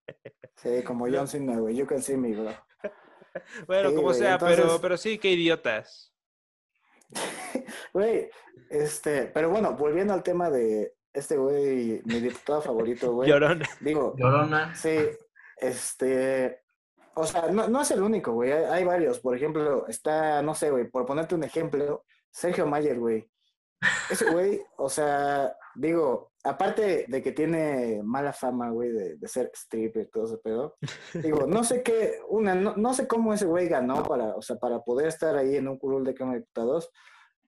Sí, 0.56 0.82
como 0.84 1.08
John 1.10 1.28
Cena, 1.28 1.58
güey. 1.58 1.76
You 1.76 1.86
can 1.86 2.02
see 2.02 2.16
me, 2.16 2.32
bro. 2.34 2.52
Bueno, 3.68 3.90
Sí, 3.90 3.96
como 3.96 4.08
güey, 4.10 4.20
sea, 4.20 4.38
pero, 4.38 4.52
entonces- 4.54 4.80
pero 4.82 4.98
sí, 4.98 5.18
qué 5.18 5.32
idiotas. 5.32 6.14
Güey, 7.94 8.30
este, 8.70 9.26
pero 9.28 9.50
bueno, 9.50 9.74
volviendo 9.76 10.14
al 10.14 10.24
tema 10.24 10.50
de 10.50 10.94
este 11.12 11.38
güey, 11.38 12.02
mi 12.06 12.20
diputado 12.20 12.62
favorito, 12.62 13.12
güey. 13.14 13.30
Llorón. 13.30 13.62
Digo, 13.82 14.16
Llorona. 14.18 14.74
Sí, 14.76 14.96
este, 15.58 16.63
o 17.16 17.26
sea, 17.26 17.48
no, 17.50 17.68
no 17.68 17.82
es 17.82 17.92
el 17.92 18.02
único, 18.02 18.34
güey, 18.34 18.52
hay, 18.52 18.84
varios. 18.84 19.20
Por 19.20 19.36
ejemplo, 19.36 19.88
está, 19.88 20.42
no 20.42 20.56
sé, 20.56 20.72
güey, 20.72 20.90
por 20.90 21.06
ponerte 21.06 21.36
un 21.36 21.44
ejemplo, 21.44 22.06
Sergio 22.32 22.66
Mayer, 22.66 23.00
güey. 23.00 23.30
Ese 24.10 24.32
güey, 24.32 24.62
o 24.78 24.88
sea, 24.88 25.56
digo, 25.76 26.32
aparte 26.44 27.06
de 27.08 27.22
que 27.22 27.34
tiene 27.34 28.02
mala 28.04 28.32
fama, 28.32 28.70
güey, 28.70 28.92
de, 28.92 29.18
de 29.18 29.28
ser 29.28 29.52
stripper 29.54 30.04
y 30.04 30.10
todo 30.10 30.26
ese 30.26 30.38
pedo, 30.38 30.78
digo, 31.14 31.46
no 31.48 31.64
sé 31.64 31.84
qué, 31.84 32.20
una, 32.30 32.56
no, 32.56 32.76
no 32.78 32.94
sé 32.94 33.08
cómo 33.08 33.34
ese 33.34 33.46
güey 33.46 33.68
ganó 33.68 34.04
para, 34.04 34.36
o 34.36 34.42
sea, 34.42 34.56
para 34.56 34.80
poder 34.80 35.08
estar 35.08 35.36
ahí 35.36 35.58
en 35.58 35.68
un 35.68 35.78
curul 35.78 36.06
de 36.06 36.14
Cámara 36.14 36.36
de 36.36 36.42
Diputados, 36.42 36.90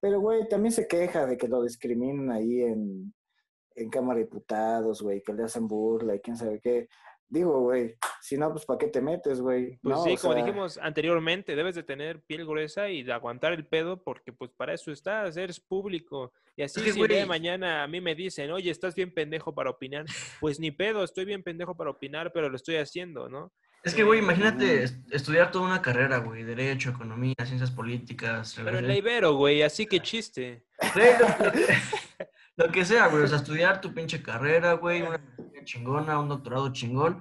pero, 0.06 0.20
güey, 0.20 0.48
también 0.48 0.72
se 0.72 0.88
queja 0.88 1.26
de 1.26 1.36
que 1.36 1.48
lo 1.48 1.64
discriminan 1.64 2.32
ahí 2.32 2.62
en, 2.62 3.14
en 3.76 3.90
Cámara 3.90 4.20
de 4.20 4.26
Diputados, 4.26 5.02
güey, 5.02 5.24
que 5.24 5.34
le 5.34 5.46
hacen 5.46 5.68
burla 5.68 6.16
y 6.16 6.20
quién 6.20 6.38
sabe 6.38 6.60
qué. 6.60 6.88
Digo, 7.28 7.60
güey, 7.62 7.96
si 8.22 8.38
no, 8.38 8.52
pues 8.52 8.66
¿para 8.66 8.78
qué 8.78 8.88
te 8.88 9.02
metes, 9.02 9.42
güey? 9.42 9.80
Pues 9.82 9.96
No, 9.96 10.04
sí, 10.04 10.16
como 10.18 10.34
sea, 10.34 10.44
dijimos 10.44 10.78
anteriormente, 10.82 11.56
debes 11.56 11.76
de 11.76 11.84
tener 11.84 12.22
piel 12.22 12.46
gruesa 12.46 12.90
y 12.90 13.04
de 13.04 13.14
aguantar 13.14 13.54
el 13.54 13.66
pedo 13.66 14.04
porque 14.04 14.32
pues 14.32 14.52
para 14.52 14.74
eso 14.74 14.92
estás, 14.92 15.36
eres 15.38 15.60
público. 15.60 16.32
Y 16.56 16.64
así 16.64 16.82
que, 16.82 16.94
si 16.94 17.02
el 17.02 17.08
día 17.08 17.20
de 17.20 17.26
mañana 17.26 17.84
a 17.84 17.88
mí 17.88 18.00
me 18.00 18.16
dicen, 18.16 18.52
oye, 18.52 18.70
estás 18.72 18.96
bien 18.96 19.14
pendejo 19.14 19.54
para 19.54 19.72
opinar, 19.72 20.06
pues 20.40 20.60
ni 20.60 20.72
pedo, 20.72 21.04
estoy 21.04 21.26
bien 21.26 21.44
pendejo 21.44 21.76
para 21.76 21.90
opinar, 21.90 22.32
pero 22.32 22.48
lo 22.50 22.56
estoy 22.56 22.76
haciendo, 22.78 23.28
¿no? 23.28 23.52
Es 23.84 23.94
que, 23.94 24.04
güey, 24.04 24.20
imagínate 24.20 24.82
es- 24.82 24.98
estudiar 25.12 25.52
toda 25.52 25.66
una 25.66 25.82
carrera, 25.82 26.18
güey. 26.18 26.44
Derecho, 26.44 26.90
economía, 26.90 27.36
ciencias 27.44 27.70
políticas. 27.70 28.56
Pero 28.64 28.80
en 28.80 28.88
la 28.88 28.96
Ibero, 28.96 29.36
güey, 29.36 29.62
así 29.62 29.86
que 29.86 30.00
chiste. 30.00 30.66
Lo, 32.58 32.72
que, 32.72 32.84
sea, 32.84 33.08
güey. 33.08 33.24
O 33.24 33.28
sea, 33.28 33.38
estudiar 33.38 33.82
tu 33.82 33.94
pinche 33.94 34.24
carrera, 34.24 34.74
güey. 34.74 35.04
Una 35.04 35.22
chingona, 35.66 36.20
un 36.20 36.30
doctorado 36.30 36.72
chingón. 36.72 37.20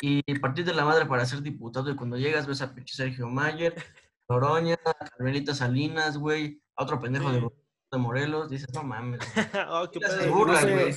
Y 0.00 0.20
partir 0.40 0.64
de 0.64 0.74
la 0.74 0.84
madre 0.84 1.06
para 1.06 1.24
ser 1.24 1.42
diputado. 1.42 1.88
Y 1.90 1.94
cuando 1.94 2.16
llegas 2.16 2.46
ves 2.46 2.60
a 2.62 2.74
pinche 2.74 2.96
Sergio 2.96 3.28
Mayer, 3.28 3.74
Loroña, 4.28 4.76
Carmelita 4.76 5.54
Salinas, 5.54 6.18
güey. 6.18 6.60
A 6.76 6.82
otro 6.82 6.98
pendejo 6.98 7.30
de, 7.30 7.40
Sí. 7.40 7.46
de 7.92 7.98
Morelos. 7.98 8.50
Dices, 8.50 8.72
no 8.74 8.82
mames. 8.82 9.20
güey. 9.20 9.46
oh, 9.68 9.88
qué 9.90 10.00
sé, 10.00 10.28
güey. 10.28 10.96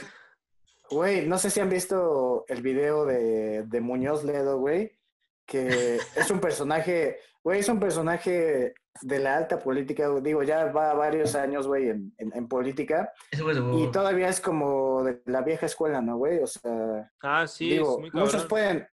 Güey, 0.90 1.28
no 1.28 1.38
sé 1.38 1.50
si 1.50 1.60
han 1.60 1.70
visto 1.70 2.46
el 2.48 2.62
video 2.62 3.06
de, 3.06 3.64
de 3.64 3.82
Muñoz 3.82 4.24
Ledo, 4.24 4.60
güey, 4.60 5.00
que 5.46 5.96
es 6.16 6.30
un 6.30 6.40
personaje, 6.40 7.18
güey, 7.44 7.60
es 7.60 7.70
un 7.70 7.80
personaje 7.80 8.76
de 9.02 9.20
la 9.20 9.36
alta 9.36 9.60
política, 9.60 10.10
digo, 10.22 10.42
ya 10.44 10.66
va 10.72 10.94
varios 10.94 11.36
años, 11.36 11.68
güey, 11.68 11.90
en, 11.90 12.14
en, 12.18 12.32
en 12.36 12.48
política, 12.48 13.12
es 13.30 13.42
y 13.42 13.92
todavía 13.92 14.30
es 14.30 14.40
como 14.40 15.04
de 15.04 15.22
la 15.26 15.42
vieja 15.42 15.66
escuela, 15.66 16.02
¿no, 16.02 16.18
güey? 16.18 16.40
O 16.40 16.48
sea, 16.48 17.12
Ah, 17.22 17.46
sí, 17.46 17.70
digo, 17.72 17.96
es 17.96 18.00
muy 18.14 18.22
muchos 18.22 18.46
pueden, 18.46 18.88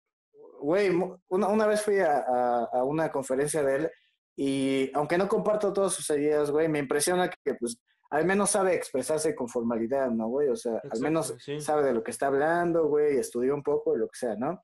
güey, 0.59 0.89
una, 1.29 1.47
una 1.47 1.67
vez 1.67 1.81
fui 1.83 1.99
a, 1.99 2.17
a- 2.17 2.69
a 2.73 2.83
una 2.83 3.11
conferencia 3.11 3.61
de 3.63 3.75
él 3.75 3.91
y 4.35 4.91
aunque 4.95 5.17
no 5.17 5.27
comparto 5.27 5.71
todas 5.71 5.93
sus 5.93 6.09
ideas, 6.09 6.49
güey, 6.51 6.67
me 6.67 6.79
impresiona 6.79 7.29
que, 7.29 7.53
pues, 7.55 7.77
al 8.09 8.25
menos 8.25 8.49
sabe 8.49 8.73
expresarse 8.75 9.33
con 9.35 9.47
formalidad, 9.47 10.09
¿no, 10.09 10.27
güey? 10.27 10.49
O 10.49 10.55
sea, 10.55 10.81
al 10.91 10.99
menos 10.99 11.33
sí. 11.39 11.61
sabe 11.61 11.83
de 11.83 11.93
lo 11.93 12.03
que 12.03 12.11
está 12.11 12.27
hablando, 12.27 12.87
güey, 12.87 13.17
estudió 13.17 13.53
un 13.55 13.63
poco, 13.63 13.95
lo 13.95 14.07
que 14.07 14.17
sea, 14.17 14.35
¿no? 14.35 14.61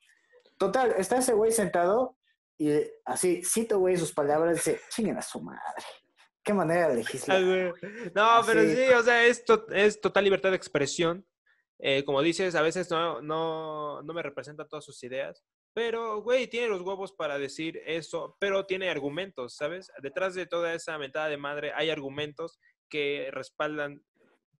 Total, 0.58 0.96
está 0.98 1.17
ese 1.17 1.34
güey 1.34 1.51
sentado 1.51 2.17
y 2.58 2.72
así, 3.06 3.42
cito, 3.44 3.80
güey, 3.80 3.98
sus 3.98 4.14
palabras, 4.14 4.56
dice, 4.56 4.80
chinguen 4.90 5.18
a 5.18 5.22
su 5.22 5.42
madre. 5.42 5.84
Qué 6.44 6.54
manera 6.54 6.88
de 6.90 6.96
legislar. 6.96 7.42
No, 7.42 8.42
pero 8.46 8.62
Así. 8.62 8.76
sí, 8.76 8.84
o 8.94 9.04
sea, 9.04 9.26
es, 9.26 9.44
to- 9.44 9.68
es 9.72 10.00
total 10.00 10.24
libertad 10.24 10.50
de 10.52 10.56
expresión. 10.56 11.26
Eh, 11.80 12.04
como 12.06 12.22
dices, 12.22 12.56
a 12.56 12.62
veces 12.62 12.90
no, 12.90 13.22
no, 13.22 14.02
no 14.02 14.14
me 14.14 14.24
representa 14.24 14.66
todas 14.68 14.84
sus 14.86 15.04
ideas, 15.04 15.44
pero, 15.74 16.22
güey, 16.24 16.48
tiene 16.48 16.70
los 16.70 16.82
huevos 16.82 17.12
para 17.14 17.38
decir 17.38 17.80
eso, 17.86 18.36
pero 18.40 18.66
tiene 18.66 18.90
argumentos, 18.90 19.56
¿sabes? 19.56 19.92
Detrás 20.02 20.34
de 20.34 20.48
toda 20.48 20.74
esa 20.74 20.98
mentada 20.98 21.28
de 21.30 21.38
madre 21.38 21.72
hay 21.76 21.90
argumentos 21.92 22.60
que 22.90 23.30
respaldan 23.32 24.02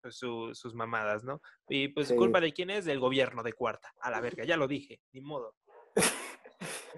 pues, 0.02 0.16
su- 0.18 0.52
sus 0.54 0.76
mamadas, 0.76 1.24
¿no? 1.24 1.42
Y 1.70 1.88
pues, 1.88 2.10
Sí. 2.10 2.16
¿culpa 2.16 2.40
de 2.40 2.54
quién 2.54 2.70
es? 2.70 2.86
Del 2.86 3.00
gobierno 3.00 3.42
de 3.42 3.54
cuarta. 3.54 3.92
A 4.02 4.12
la 4.12 4.22
verga, 4.22 4.44
ya 4.44 4.58
lo 4.58 4.68
dije, 4.68 5.02
ni 5.14 5.22
modo. 5.22 5.56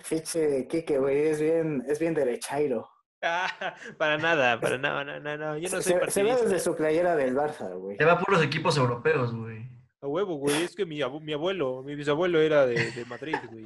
Fiche, 0.02 0.68
Kike, 0.68 0.98
güey, 1.00 1.28
es 1.28 1.42
bien, 1.42 1.84
es 1.88 2.00
bien 2.00 2.14
derechairo. 2.14 2.90
Ah, 3.22 3.76
para 3.98 4.18
nada, 4.18 4.60
para 4.62 4.78
nada, 4.78 5.04
no, 5.04 5.20
no, 5.20 5.38
no, 5.38 5.58
yo 5.58 5.70
no 5.70 5.82
soy 5.82 5.94
se, 6.06 6.12
se 6.12 6.24
ve 6.24 6.36
desde 6.42 6.58
su 6.60 6.76
playera 6.76 7.16
del 7.18 7.36
Barça, 7.36 7.78
güey. 7.78 7.98
Te 7.98 8.06
va 8.06 8.18
por 8.18 8.34
los 8.34 8.42
equipos 8.44 8.78
europeos, 8.78 9.36
güey. 9.36 9.68
A 10.02 10.08
huevo, 10.08 10.36
güey, 10.36 10.64
es 10.64 10.74
que 10.76 10.86
mi, 10.86 11.02
abu- 11.02 11.20
mi 11.20 11.34
abuelo, 11.34 11.84
mi 11.84 11.96
bisabuelo 11.96 12.40
era 12.42 12.66
de, 12.66 12.92
de 12.92 13.06
Madrid, 13.06 13.36
güey. 13.52 13.66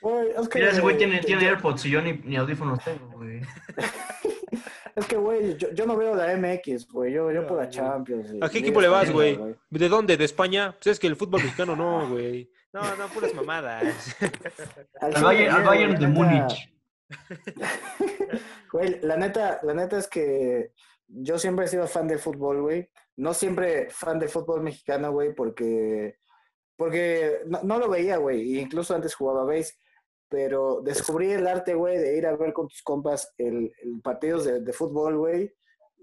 Güey, 0.00 0.28
es 0.40 0.48
que, 0.48 0.60
Mira, 0.60 0.70
ese 0.70 0.80
güey 0.80 0.96
tiene, 0.96 1.18
tiene 1.20 1.42
yo- 1.42 1.48
AirPods 1.48 1.84
y 1.86 1.90
yo 1.90 2.00
ni, 2.00 2.12
ni 2.24 2.36
audífonos 2.36 2.78
tengo, 2.84 3.08
güey. 3.16 3.40
Es 4.96 5.06
que, 5.06 5.16
güey, 5.16 5.56
yo, 5.56 5.70
yo 5.72 5.86
no 5.86 5.96
veo 5.96 6.14
la 6.16 6.36
MX, 6.36 6.88
güey. 6.90 7.12
Yo, 7.12 7.30
yo 7.30 7.42
No, 7.42 7.46
por 7.46 7.58
la 7.58 7.64
güey. 7.66 7.70
Champions. 7.76 8.34
¿A 8.40 8.48
qué 8.48 8.58
equipo 8.58 8.80
le 8.80 8.88
vas, 8.88 9.10
güey? 9.12 9.38
¿De 9.70 9.88
dónde? 9.88 10.16
¿De 10.16 10.24
España? 10.24 10.72
Pues 10.72 10.88
es 10.88 10.98
que 10.98 11.06
el 11.06 11.14
fútbol 11.14 11.40
mexicano 11.42 11.76
no, 11.76 12.08
güey. 12.08 12.50
No, 12.72 12.96
no, 12.96 13.08
puras 13.08 13.34
mamadas. 13.34 14.16
Al 15.00 15.12
Bayern, 15.22 15.54
al 15.54 15.62
güey, 15.64 15.66
Bayern 15.86 15.92
la 15.94 15.98
de 15.98 16.06
neta- 16.06 16.20
Múnich. 16.20 16.74
Güey, 18.72 19.00
la 19.00 19.16
neta, 19.16 19.60
la 19.62 19.72
neta 19.74 19.96
es 19.98 20.08
que 20.08 20.72
yo 21.06 21.38
siempre 21.38 21.64
he 21.64 21.68
sido 21.68 21.86
fan 21.86 22.06
del 22.06 22.18
fútbol, 22.18 22.60
güey. 22.60 22.90
No 23.16 23.32
siempre 23.32 23.88
fan 23.90 24.18
del 24.18 24.28
fútbol 24.28 24.62
mexicano, 24.62 25.10
güey, 25.12 25.34
porque, 25.34 26.18
porque 26.76 27.40
no, 27.46 27.62
no 27.62 27.78
lo 27.78 27.88
veía, 27.88 28.18
güey. 28.18 28.58
e 28.58 28.60
Incluso 28.60 28.94
antes 28.94 29.14
jugaba 29.14 29.44
base. 29.44 29.74
Pero 30.28 30.82
descubrí 30.82 31.32
el 31.32 31.46
arte, 31.46 31.72
güey, 31.72 31.96
de 31.96 32.18
ir 32.18 32.26
a 32.26 32.36
ver 32.36 32.52
con 32.52 32.68
tus 32.68 32.82
compas 32.82 33.32
el, 33.38 33.72
el 33.82 34.00
partidos 34.02 34.44
de, 34.44 34.60
de 34.60 34.72
fútbol, 34.74 35.16
güey. 35.16 35.50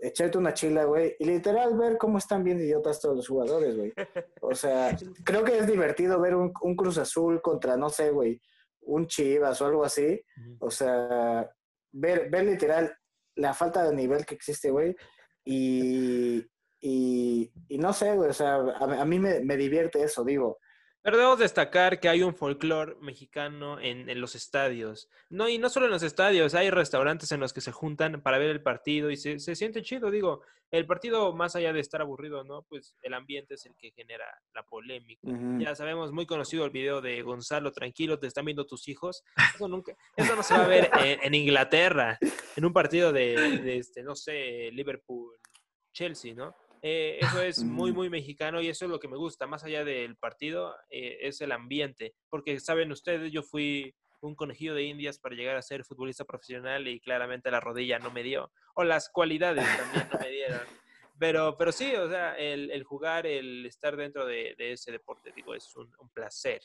Echarte 0.01 0.37
una 0.37 0.53
chila, 0.53 0.85
güey. 0.85 1.15
Y 1.19 1.25
literal 1.25 1.77
ver 1.77 1.97
cómo 1.97 2.17
están 2.17 2.43
bien 2.43 2.59
idiotas 2.59 2.99
todos 2.99 3.15
los 3.15 3.27
jugadores, 3.27 3.75
güey. 3.75 3.93
O 4.41 4.53
sea, 4.53 4.95
creo 5.23 5.43
que 5.43 5.57
es 5.57 5.67
divertido 5.67 6.19
ver 6.19 6.35
un, 6.35 6.51
un 6.61 6.75
Cruz 6.75 6.97
Azul 6.97 7.41
contra, 7.41 7.77
no 7.77 7.89
sé, 7.89 8.11
güey, 8.11 8.41
un 8.81 9.07
Chivas 9.07 9.61
o 9.61 9.65
algo 9.65 9.83
así. 9.83 10.21
O 10.59 10.69
sea, 10.69 11.49
ver, 11.91 12.29
ver 12.29 12.45
literal 12.45 12.95
la 13.35 13.53
falta 13.53 13.83
de 13.83 13.95
nivel 13.95 14.25
que 14.25 14.35
existe, 14.35 14.69
güey. 14.71 14.95
Y, 15.43 16.45
y, 16.79 17.51
y 17.67 17.77
no 17.77 17.93
sé, 17.93 18.15
güey, 18.15 18.29
o 18.29 18.33
sea, 18.33 18.55
a, 18.55 19.01
a 19.01 19.05
mí 19.05 19.19
me, 19.19 19.39
me 19.41 19.57
divierte 19.57 20.03
eso, 20.03 20.23
digo. 20.23 20.59
Pero 21.05 21.17
debemos 21.17 21.37
destacar 21.37 21.99
que 21.99 22.09
hay 22.09 22.23
un 22.23 22.33
folclore 22.33 22.95
mexicano 22.99 23.79
en, 23.79 24.09
en 24.09 24.19
los 24.19 24.33
estadios. 24.33 25.07
No, 25.29 25.47
y 25.47 25.59
no 25.59 25.69
solo 25.69 25.85
en 25.85 25.91
los 25.91 26.01
estadios, 26.01 26.55
hay 26.55 26.71
restaurantes 26.71 27.31
en 27.31 27.39
los 27.39 27.53
que 27.53 27.61
se 27.61 27.71
juntan 27.71 28.23
para 28.23 28.39
ver 28.39 28.49
el 28.49 28.63
partido 28.63 29.11
y 29.11 29.15
se, 29.15 29.37
se 29.37 29.55
siente 29.55 29.83
chido. 29.83 30.09
Digo, 30.09 30.41
el 30.71 30.87
partido, 30.87 31.31
más 31.31 31.55
allá 31.55 31.73
de 31.73 31.79
estar 31.79 32.01
aburrido, 32.01 32.43
¿no? 32.43 32.63
Pues 32.63 32.95
el 33.03 33.13
ambiente 33.13 33.53
es 33.53 33.67
el 33.67 33.75
que 33.77 33.91
genera 33.91 34.25
la 34.55 34.63
polémica. 34.63 35.29
Ya 35.59 35.75
sabemos, 35.75 36.11
muy 36.11 36.25
conocido 36.25 36.65
el 36.65 36.71
video 36.71 37.01
de 37.01 37.21
Gonzalo, 37.21 37.71
tranquilo, 37.71 38.17
te 38.17 38.25
están 38.25 38.45
viendo 38.45 38.65
tus 38.65 38.87
hijos. 38.87 39.23
Eso 39.53 39.67
nunca, 39.67 39.95
eso 40.15 40.35
no 40.35 40.41
se 40.41 40.55
va 40.55 40.65
a 40.65 40.67
ver 40.67 40.89
en, 41.03 41.19
en 41.21 41.35
Inglaterra, 41.35 42.17
en 42.55 42.65
un 42.65 42.73
partido 42.73 43.13
de, 43.13 43.59
de, 43.59 43.77
este, 43.77 44.01
no 44.01 44.15
sé, 44.15 44.71
Liverpool, 44.71 45.37
Chelsea, 45.93 46.33
¿no? 46.33 46.55
Eh, 46.87 47.17
eso 47.19 47.41
es 47.41 47.63
muy, 47.63 47.91
muy 47.91 48.11
mexicano 48.11 48.61
y 48.61 48.67
eso 48.69 48.85
es 48.85 48.91
lo 48.91 48.99
que 48.99 49.07
me 49.07 49.17
gusta, 49.17 49.47
más 49.47 49.63
allá 49.63 49.83
del 49.83 50.17
partido, 50.17 50.75
eh, 50.91 51.17
es 51.21 51.41
el 51.41 51.51
ambiente. 51.51 52.13
Porque 52.29 52.59
saben 52.59 52.91
ustedes, 52.91 53.31
yo 53.31 53.41
fui 53.41 53.95
un 54.21 54.35
conejillo 54.35 54.75
de 54.75 54.83
indias 54.83 55.17
para 55.17 55.33
llegar 55.35 55.55
a 55.55 55.63
ser 55.63 55.83
futbolista 55.83 56.25
profesional 56.25 56.87
y 56.87 56.99
claramente 56.99 57.49
la 57.49 57.59
rodilla 57.59 57.97
no 57.97 58.11
me 58.11 58.21
dio. 58.21 58.51
O 58.75 58.83
las 58.83 59.09
cualidades 59.09 59.65
también 59.77 60.07
no 60.13 60.19
me 60.19 60.29
dieron. 60.29 60.59
Pero, 61.17 61.55
pero 61.57 61.71
sí, 61.71 61.95
o 61.95 62.09
sea, 62.09 62.35
el, 62.37 62.69
el 62.71 62.83
jugar, 62.83 63.25
el 63.25 63.65
estar 63.65 63.95
dentro 63.95 64.25
de, 64.25 64.53
de 64.57 64.73
ese 64.73 64.91
deporte, 64.91 65.31
digo, 65.33 65.55
es 65.55 65.73
un, 65.77 65.89
un 65.97 66.09
placer. 66.09 66.59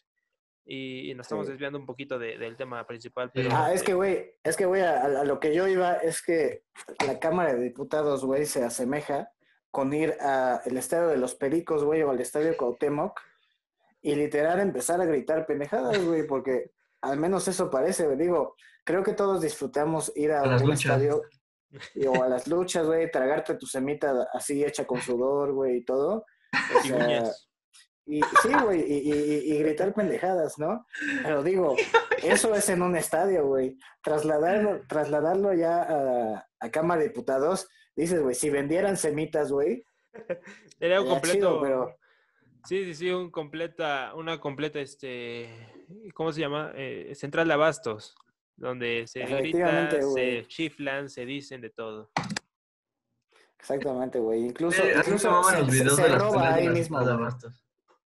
Y, 0.64 1.08
y 1.08 1.14
nos 1.14 1.26
estamos 1.26 1.46
Sí. 1.46 1.52
desviando 1.52 1.78
un 1.78 1.86
poquito 1.86 2.18
de- 2.18 2.36
del 2.36 2.56
tema 2.56 2.84
principal. 2.84 3.30
Pero, 3.32 3.48
Ah, 3.52 3.72
es 3.72 3.80
que, 3.84 3.94
güey, 3.94 4.32
es 4.42 4.56
que, 4.56 4.66
güey, 4.66 4.82
a, 4.82 5.02
a 5.04 5.24
lo 5.24 5.38
que 5.38 5.54
yo 5.54 5.68
iba 5.68 5.94
es 5.98 6.20
que 6.20 6.64
la 7.06 7.20
Cámara 7.20 7.54
de 7.54 7.62
Diputados, 7.62 8.24
güey, 8.24 8.44
se 8.44 8.64
asemeja 8.64 9.30
con 9.70 9.92
ir 9.92 10.16
al 10.20 10.76
estadio 10.76 11.08
de 11.08 11.16
los 11.16 11.34
Pericos, 11.34 11.84
güey, 11.84 12.02
o 12.02 12.10
al 12.10 12.20
estadio 12.20 12.56
Cuauhtémoc 12.56 13.20
y 14.02 14.14
literal 14.14 14.60
empezar 14.60 15.00
a 15.00 15.04
gritar 15.04 15.46
pendejadas, 15.46 16.02
güey, 16.04 16.26
porque 16.26 16.72
al 17.02 17.18
menos 17.18 17.46
eso 17.48 17.70
parece, 17.70 18.04
güey. 18.06 18.16
Digo, 18.16 18.56
creo 18.84 19.02
que 19.02 19.12
todos 19.12 19.40
disfrutamos 19.40 20.12
ir 20.16 20.32
a, 20.32 20.42
un 20.62 20.68
estadio 20.94 21.22
y- 21.94 22.06
o 22.06 22.22
a 22.22 22.28
las 22.28 22.46
luchas, 22.48 22.86
güey, 22.86 23.10
tragarte 23.10 23.54
tu 23.54 23.66
semita 23.66 24.26
así 24.32 24.64
hecha 24.64 24.86
con 24.86 25.00
sudor, 25.00 25.52
güey, 25.52 25.76
y 25.78 25.84
todo. 25.84 26.24
O 26.76 26.82
sea, 26.82 27.30
y 28.06 28.20
sí, 28.42 28.52
güey, 28.64 28.80
y, 28.80 28.98
y- 29.12 29.12
y- 29.12 29.52
y 29.54 29.58
gritar 29.60 29.94
pendejadas, 29.94 30.58
¿no? 30.58 30.84
Pero 31.22 31.42
digo, 31.44 31.76
eso 32.24 32.54
es 32.56 32.68
en 32.70 32.82
un 32.82 32.96
estadio, 32.96 33.46
güey. 33.46 33.78
Trasladarlo, 34.02 34.80
trasladarlo 34.88 35.52
ya 35.54 35.82
a, 35.82 36.48
a 36.58 36.70
Cámara 36.70 37.02
de 37.02 37.08
Diputados, 37.08 37.68
dices, 38.00 38.22
güey, 38.22 38.34
si 38.34 38.50
vendieran 38.50 38.96
semitas, 38.96 39.50
güey, 39.52 39.84
Era 40.80 41.00
un 41.02 41.08
completo. 41.08 41.36
chido, 41.36 41.60
pero 41.62 41.96
Sí, 42.66 42.84
sí, 42.84 42.94
sí, 42.94 43.10
un 43.10 43.30
completa, 43.30 44.12
una 44.14 44.38
completa, 44.38 44.80
este, 44.80 45.48
¿cómo 46.14 46.30
se 46.32 46.40
llama? 46.40 46.72
Eh, 46.74 47.12
central 47.14 47.48
de 47.48 47.54
abastos, 47.54 48.14
donde 48.56 49.06
se 49.06 49.24
grita, 49.24 49.88
güey. 50.02 50.42
se 50.42 50.46
chiflan, 50.46 51.08
se 51.08 51.24
dicen 51.24 51.62
de 51.62 51.70
todo. 51.70 52.10
exactamente, 53.58 54.18
güey. 54.18 54.44
Incluso, 54.46 54.82
incluso 54.86 55.42
se, 55.44 55.58
los 55.58 55.66
se- 55.66 55.72
videos 55.72 55.96
se 55.96 56.02
de 56.02 56.08
las 56.10 56.18
roba 56.20 56.54
ahí 56.54 56.68
mismo. 56.68 57.02
de 57.04 57.12
abastos. 57.12 57.64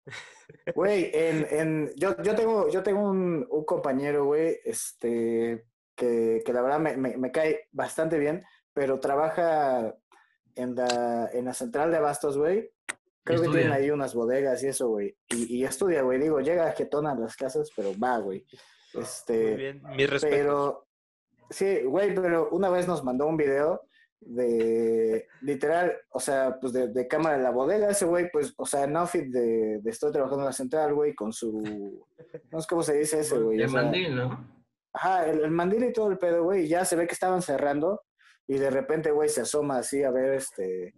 Güey, 0.75 1.11
en, 1.13 1.47
en, 1.51 1.91
yo, 1.97 2.15
yo 2.23 2.33
tengo, 2.33 2.69
yo 2.69 2.81
tengo 2.81 3.01
un, 3.01 3.45
un 3.49 3.65
compañero, 3.65 4.23
güey, 4.25 4.57
este, 4.63 5.65
que, 5.93 6.41
que 6.45 6.53
la 6.53 6.61
verdad 6.61 6.79
me, 6.79 6.95
me, 6.95 7.17
me 7.17 7.31
cae 7.33 7.67
bastante 7.73 8.17
bien, 8.17 8.45
pero 8.77 8.99
trabaja 8.99 9.95
en 10.53 10.75
la, 10.75 11.31
en 11.33 11.45
la 11.45 11.53
central 11.55 11.89
de 11.89 11.97
abastos, 11.97 12.37
güey. 12.37 12.71
Creo 13.23 13.41
que 13.41 13.47
tienen 13.49 13.71
ahí 13.71 13.89
unas 13.89 14.13
bodegas 14.13 14.61
y 14.63 14.67
eso, 14.67 14.89
güey. 14.89 15.17
Y, 15.29 15.57
y 15.57 15.63
estudia, 15.65 16.03
güey. 16.03 16.19
Digo, 16.19 16.39
llega 16.41 16.67
a 16.67 16.73
Getona 16.73 17.13
a 17.13 17.15
las 17.15 17.35
casas, 17.35 17.71
pero 17.75 17.89
va, 17.97 18.19
güey. 18.19 18.45
Muy 18.93 19.03
Este, 19.03 19.55
bien, 19.55 19.81
mis 19.95 20.07
respetos. 20.07 20.37
pero, 20.37 20.87
sí, 21.49 21.81
güey, 21.85 22.13
pero 22.13 22.49
una 22.51 22.69
vez 22.69 22.87
nos 22.87 23.03
mandó 23.03 23.25
un 23.25 23.35
video 23.35 23.81
de, 24.19 25.27
literal, 25.41 25.95
o 26.11 26.19
sea, 26.19 26.59
pues 26.61 26.71
de, 26.71 26.89
de 26.89 27.07
cámara 27.07 27.37
de 27.37 27.43
la 27.43 27.49
bodega, 27.49 27.89
ese 27.89 28.05
güey, 28.05 28.29
pues, 28.31 28.53
o 28.57 28.65
sea, 28.67 28.83
en 28.83 28.95
outfit 28.95 29.25
de, 29.25 29.79
de 29.81 29.89
estoy 29.89 30.11
trabajando 30.11 30.43
en 30.43 30.49
la 30.49 30.53
central, 30.53 30.93
güey, 30.93 31.15
con 31.15 31.33
su, 31.33 32.05
no 32.51 32.61
sé 32.61 32.67
cómo 32.69 32.83
se 32.83 32.93
dice 32.93 33.21
ese, 33.21 33.39
güey. 33.39 33.59
o 33.59 33.63
El 33.63 33.69
sea, 33.71 33.81
mandil, 33.81 34.15
¿no? 34.15 34.47
Ajá, 34.93 35.27
el, 35.27 35.39
el 35.45 35.51
mandil 35.51 35.83
y 35.83 35.93
todo 35.93 36.11
el 36.11 36.19
pedo, 36.19 36.43
güey, 36.43 36.65
y 36.65 36.67
ya 36.67 36.85
se 36.85 36.95
ve 36.95 37.07
que 37.07 37.13
estaban 37.13 37.41
cerrando 37.41 38.03
y 38.47 38.57
de 38.57 38.69
repente, 38.69 39.11
güey, 39.11 39.29
se 39.29 39.41
asoma 39.41 39.77
así 39.79 40.03
a 40.03 40.11
ver, 40.11 40.33
este, 40.35 40.93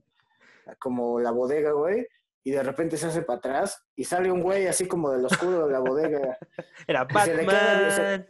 como 0.80 1.20
la 1.20 1.32
bodega, 1.32 1.72
güey, 1.72 2.08
y 2.44 2.52
de 2.52 2.64
repente 2.64 2.96
se 2.98 3.08
hace 3.08 3.22
para 3.24 3.40
atrás 3.40 3.84
y 3.96 4.04
sale 4.06 4.32
un 4.32 4.42
güey 4.42 4.68
así 4.68 4.88
como 4.88 5.12
del 5.12 5.26
oscuro 5.26 5.66
de 5.68 5.74
la 5.74 5.80
bodega. 5.80 6.38
Era 6.88 7.08
y 7.10 7.18
se 7.20 7.34
le 7.36 7.46
queda- 7.46 7.92
se- 7.92 8.02
Batman. 8.02 8.30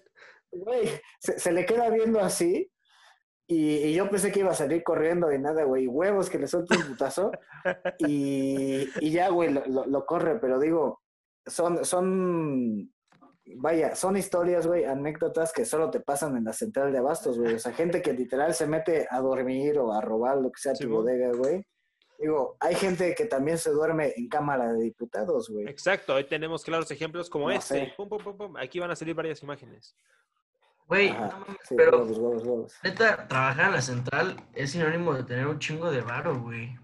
Güey, 0.52 0.90
se, 1.20 1.40
se 1.40 1.52
le 1.52 1.66
queda 1.66 1.90
viendo 1.92 2.20
así 2.20 2.72
y, 3.46 3.76
y 3.78 3.94
yo 3.94 4.10
pensé 4.10 4.32
que 4.32 4.40
iba 4.40 4.52
a 4.52 4.56
salir 4.56 4.84
corriendo 4.84 5.32
y 5.32 5.38
nada, 5.40 5.64
güey, 5.64 5.86
huevos 5.88 6.30
que 6.30 6.40
le 6.40 6.48
suelta 6.48 6.76
un 6.76 6.88
putazo 6.88 7.32
y, 8.00 8.88
y 9.00 9.12
ya, 9.12 9.30
güey, 9.30 9.52
lo, 9.54 9.64
lo- 9.68 9.86
lo 9.86 10.06
corre, 10.06 10.40
pero 10.40 10.60
digo, 10.60 11.02
son, 11.46 11.84
son 11.86 12.92
vaya, 13.58 13.96
son 13.96 14.18
historias, 14.18 14.68
güey, 14.68 14.86
anécdotas 14.86 15.51
que 15.53 15.65
solo 15.65 15.89
te 15.89 16.00
pasan 16.00 16.38
en 16.38 16.44
la 16.46 16.53
central 16.53 16.91
de 16.91 16.98
abastos, 17.00 17.38
güey. 17.39 17.56
O 17.56 17.60
sea, 17.60 17.72
gente 17.74 18.01
que 18.01 18.13
literal 18.13 18.53
se 18.53 18.68
mete 18.68 19.08
a 19.10 19.20
dormir 19.20 19.77
o 19.79 19.91
a 19.94 20.01
robar 20.01 20.38
lo 20.38 20.51
que 20.51 20.60
sea 20.62 20.74
tu 20.74 20.89
bodega, 20.89 21.32
güey. 21.34 21.65
Digo, 22.20 22.58
hay 22.60 22.75
gente 22.75 23.15
que 23.15 23.25
también 23.25 23.58
se 23.58 23.72
duerme 23.72 24.13
en 24.18 24.27
Cámara 24.27 24.74
de 24.74 24.84
Diputados, 24.84 25.50
güey. 25.50 25.68
Exacto, 25.70 26.15
hoy 26.15 26.25
tenemos 26.25 26.63
claros 26.65 26.91
ejemplos 26.91 27.29
como 27.29 27.46
No 27.50 27.51
este. 27.56 27.94
Pum, 27.96 28.10
pum, 28.10 28.18
pum, 28.22 28.38
pum. 28.38 28.58
Aquí 28.58 28.77
van 28.79 28.91
a 28.91 28.96
salir 28.96 29.15
varias 29.15 29.41
imágenes. 29.41 29.96
Güey, 30.88 31.10
Ajá, 31.10 31.27
no 31.29 31.39
mames, 31.46 31.58
sí, 31.68 31.75
pero 31.77 32.06
neta, 32.84 33.27
trabajar 33.27 33.68
en 33.68 33.72
la 33.74 33.82
central 33.82 34.36
es 34.56 34.72
sinónimo 34.72 35.13
de 35.13 35.24
tener 35.24 35.46
un 35.48 35.60
chingo 35.60 35.89
de 35.91 36.01
varo, 36.01 36.41
güey. 36.41 36.75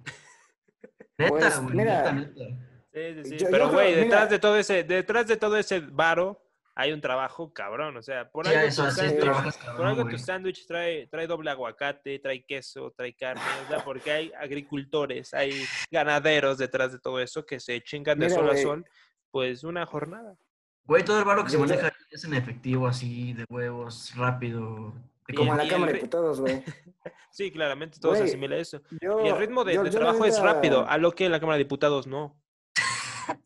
Neta, 1.18 1.30
Pues, 1.30 1.60
güey, 1.62 1.76
mira, 1.76 2.12
neta, 2.12 2.14
neta. 2.14 2.46
Sí, 2.94 3.14
sí, 3.16 3.24
sí. 3.26 3.30
Yo- 3.32 3.38
yo 3.38 3.48
Pero, 3.52 3.66
creo- 3.66 3.72
güey, 3.74 3.90
mira- 3.96 4.04
detrás 4.04 4.30
de 4.30 4.40
todo 4.40 4.56
ese, 4.58 4.84
detrás 4.84 5.28
de 5.28 5.38
todo 5.38 5.58
ese 5.58 5.80
varo 5.80 6.40
hay 6.76 6.92
un 6.92 7.02
trabajo 7.02 7.54
cabrón. 7.54 7.96
O 7.98 8.02
sea, 8.02 8.30
por 8.30 8.48
algo 8.48 8.60
eso 8.68 8.84
tu 8.84 8.92
sándwich- 8.92 9.76
por 9.78 9.86
algo 9.86 10.08
tu 10.10 10.18
sándwich 10.18 10.68
trae, 10.68 11.08
trae 11.08 11.26
doble 11.28 11.50
aguacate, 11.50 12.20
trae 12.20 12.44
queso, 12.46 12.92
trae 12.96 13.14
carne, 13.16 13.42
o 13.66 13.68
sea, 13.70 13.84
porque 13.84 14.12
hay 14.12 14.32
agricultores, 14.38 15.34
hay 15.34 15.64
ganaderos 15.90 16.58
detrás 16.58 16.92
de 16.92 17.00
todo 17.00 17.20
eso 17.20 17.46
que 17.46 17.60
se 17.60 17.82
chingan 17.82 18.20
de 18.20 18.28
Mira, 18.28 18.38
sol 18.40 18.50
a 18.50 18.58
sol, 18.58 18.86
pues 19.32 19.64
una 19.64 19.86
jornada. 19.86 20.36
Güey, 20.84 21.04
todo 21.04 21.18
el 21.18 21.26
varo 21.26 21.44
que 21.44 21.50
se 21.50 21.58
maneja 21.58 21.92
es 22.12 22.24
en 22.26 22.34
efectivo, 22.36 22.88
así, 22.88 23.34
de 23.34 23.46
huevos, 23.50 24.14
rápido. 24.16 24.94
Como 25.36 25.54
en 25.54 25.58
la 25.58 25.68
Cámara 25.68 25.92
de 25.94 25.98
Diputados, 25.98 26.40
güey. 26.42 26.62
Sí, 27.32 27.52
claramente 27.52 28.00
todo 28.00 28.14
se 28.14 28.20
Güey, 28.20 28.30
asimila 28.30 28.56
a 28.56 28.60
eso. 28.60 28.82
Yo, 29.02 29.26
Y 29.26 29.28
el 29.28 29.38
ritmo 29.38 29.66
de, 29.66 29.74
yo- 29.74 29.84
de 29.84 29.90
yo 29.90 29.98
trabajo 30.00 30.24
es 30.26 30.40
rápido, 30.40 30.88
a 30.88 30.98
lo 30.98 31.12
que 31.12 31.26
en 31.26 31.32
la 31.34 31.40
Cámara 31.42 31.58
de 31.58 31.64
Diputados 31.66 32.08
no. 32.08 32.40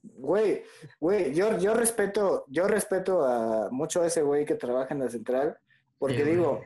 Güey, 0.03 0.63
güey, 0.99 1.33
yo, 1.33 1.57
yo 1.57 1.73
respeto, 1.73 2.45
yo 2.47 2.67
respeto 2.67 3.25
a 3.25 3.69
mucho 3.71 4.01
a 4.01 4.07
ese 4.07 4.21
güey 4.21 4.45
que 4.45 4.55
trabaja 4.55 4.93
en 4.93 4.99
la 4.99 5.09
central, 5.09 5.57
porque 5.97 6.23
Sí, 6.23 6.23
digo, 6.23 6.61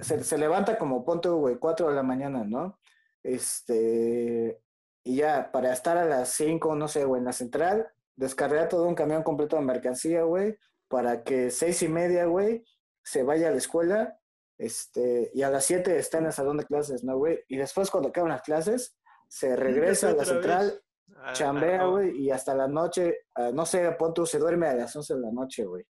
se, 0.00 0.24
se 0.24 0.38
levanta 0.38 0.78
como 0.78 1.04
punto, 1.04 1.36
güey, 1.36 1.56
4 1.56 1.88
de 1.88 1.94
la 1.94 2.02
mañana, 2.02 2.44
¿no? 2.44 2.78
Este, 3.22 4.60
y 5.02 5.16
ya, 5.16 5.50
para 5.52 5.72
estar 5.72 5.96
a 5.96 6.04
las 6.04 6.30
5, 6.30 6.74
no 6.74 6.88
sé, 6.88 7.04
güey, 7.04 7.20
en 7.20 7.26
la 7.26 7.32
central, 7.32 7.88
descargar 8.16 8.68
todo 8.68 8.86
un 8.86 8.94
camión 8.94 9.22
completo 9.22 9.56
de 9.56 9.62
mercancía, 9.62 10.22
güey, 10.22 10.56
para 10.88 11.24
que 11.24 11.50
seis 11.50 11.82
y 11.82 11.88
media, 11.88 12.26
güey, 12.26 12.64
se 13.02 13.22
vaya 13.22 13.48
a 13.48 13.50
la 13.50 13.58
escuela, 13.58 14.18
este, 14.58 15.30
y 15.34 15.42
a 15.42 15.50
las 15.50 15.64
7 15.64 15.98
está 15.98 16.18
en 16.18 16.26
el 16.26 16.32
salón 16.32 16.58
de 16.58 16.64
clases, 16.64 17.02
¿no, 17.04 17.16
güey? 17.16 17.40
Y 17.48 17.56
después 17.56 17.90
cuando 17.90 18.10
acaban 18.10 18.30
las 18.30 18.42
clases, 18.42 18.96
se 19.28 19.56
regresa 19.56 20.10
a 20.10 20.12
la 20.12 20.24
vez. 20.24 20.82
Ah, 21.16 21.32
chambea, 21.32 21.84
güey, 21.84 22.16
y 22.22 22.30
hasta 22.30 22.54
la 22.54 22.68
noche, 22.68 23.18
ah, 23.34 23.50
no 23.52 23.64
sé, 23.66 23.90
pon 23.92 24.12
tú, 24.12 24.26
se 24.26 24.38
duerme 24.38 24.66
a 24.68 24.74
las 24.74 24.94
11 24.94 25.14
de 25.14 25.20
la 25.20 25.30
noche, 25.32 25.64
güey. 25.64 25.84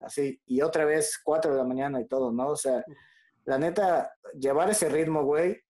Así, 0.00 0.40
y 0.46 0.60
otra 0.62 0.84
vez 0.84 1.20
4 1.24 1.52
de 1.52 1.58
la 1.58 1.64
mañana 1.64 2.00
y 2.00 2.06
todo, 2.06 2.32
¿no? 2.32 2.48
O 2.48 2.56
sea, 2.56 2.84
la 3.44 3.58
neta, 3.58 4.12
llevar 4.38 4.70
ese 4.70 4.88
ritmo, 4.88 5.22
güey, 5.24 5.60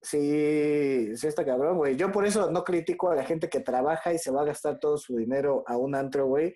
sí, 0.00 1.16
sí 1.16 1.26
está 1.26 1.44
cabrón, 1.44 1.76
güey. 1.78 1.96
Yo 1.96 2.10
por 2.12 2.26
eso 2.26 2.50
no 2.50 2.64
critico 2.64 3.10
a 3.10 3.14
la 3.14 3.24
gente 3.24 3.48
que 3.48 3.60
trabaja 3.60 4.12
y 4.12 4.18
se 4.18 4.30
va 4.30 4.42
a 4.42 4.46
gastar 4.46 4.78
todo 4.78 4.96
su 4.98 5.16
dinero 5.16 5.64
a 5.66 5.76
un 5.76 5.94
antro, 5.94 6.26
güey. 6.26 6.54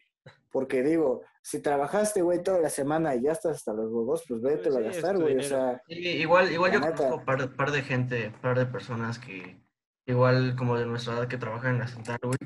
Porque 0.50 0.82
digo, 0.82 1.22
si 1.42 1.60
trabajaste, 1.60 2.22
güey, 2.22 2.42
toda 2.42 2.60
la 2.60 2.70
semana 2.70 3.14
y 3.14 3.22
ya 3.22 3.32
estás 3.32 3.56
hasta 3.56 3.72
los 3.72 3.90
huevos, 3.90 4.24
pues 4.28 4.40
vete 4.40 4.70
Pues 4.70 4.76
a 4.76 4.78
sí, 4.80 4.86
es 4.86 4.94
gastar, 4.94 5.18
güey. 5.20 5.36
O 5.38 5.42
sea, 5.42 5.82
Sí, 5.86 5.94
igual, 5.94 6.50
igual 6.52 6.72
yo 6.72 6.80
neta. 6.80 6.94
conozco 6.96 7.24
par, 7.24 7.54
par 7.56 7.70
de 7.70 7.82
gente, 7.82 8.32
par 8.42 8.58
de 8.58 8.66
personas 8.66 9.18
que, 9.18 9.60
igual 10.08 10.56
como 10.56 10.76
de 10.76 10.86
nuestra 10.86 11.14
edad, 11.14 11.28
que 11.28 11.38
trabajan 11.38 11.74
en 11.74 11.80
la 11.80 11.88
central, 11.88 12.18
güey. 12.22 12.38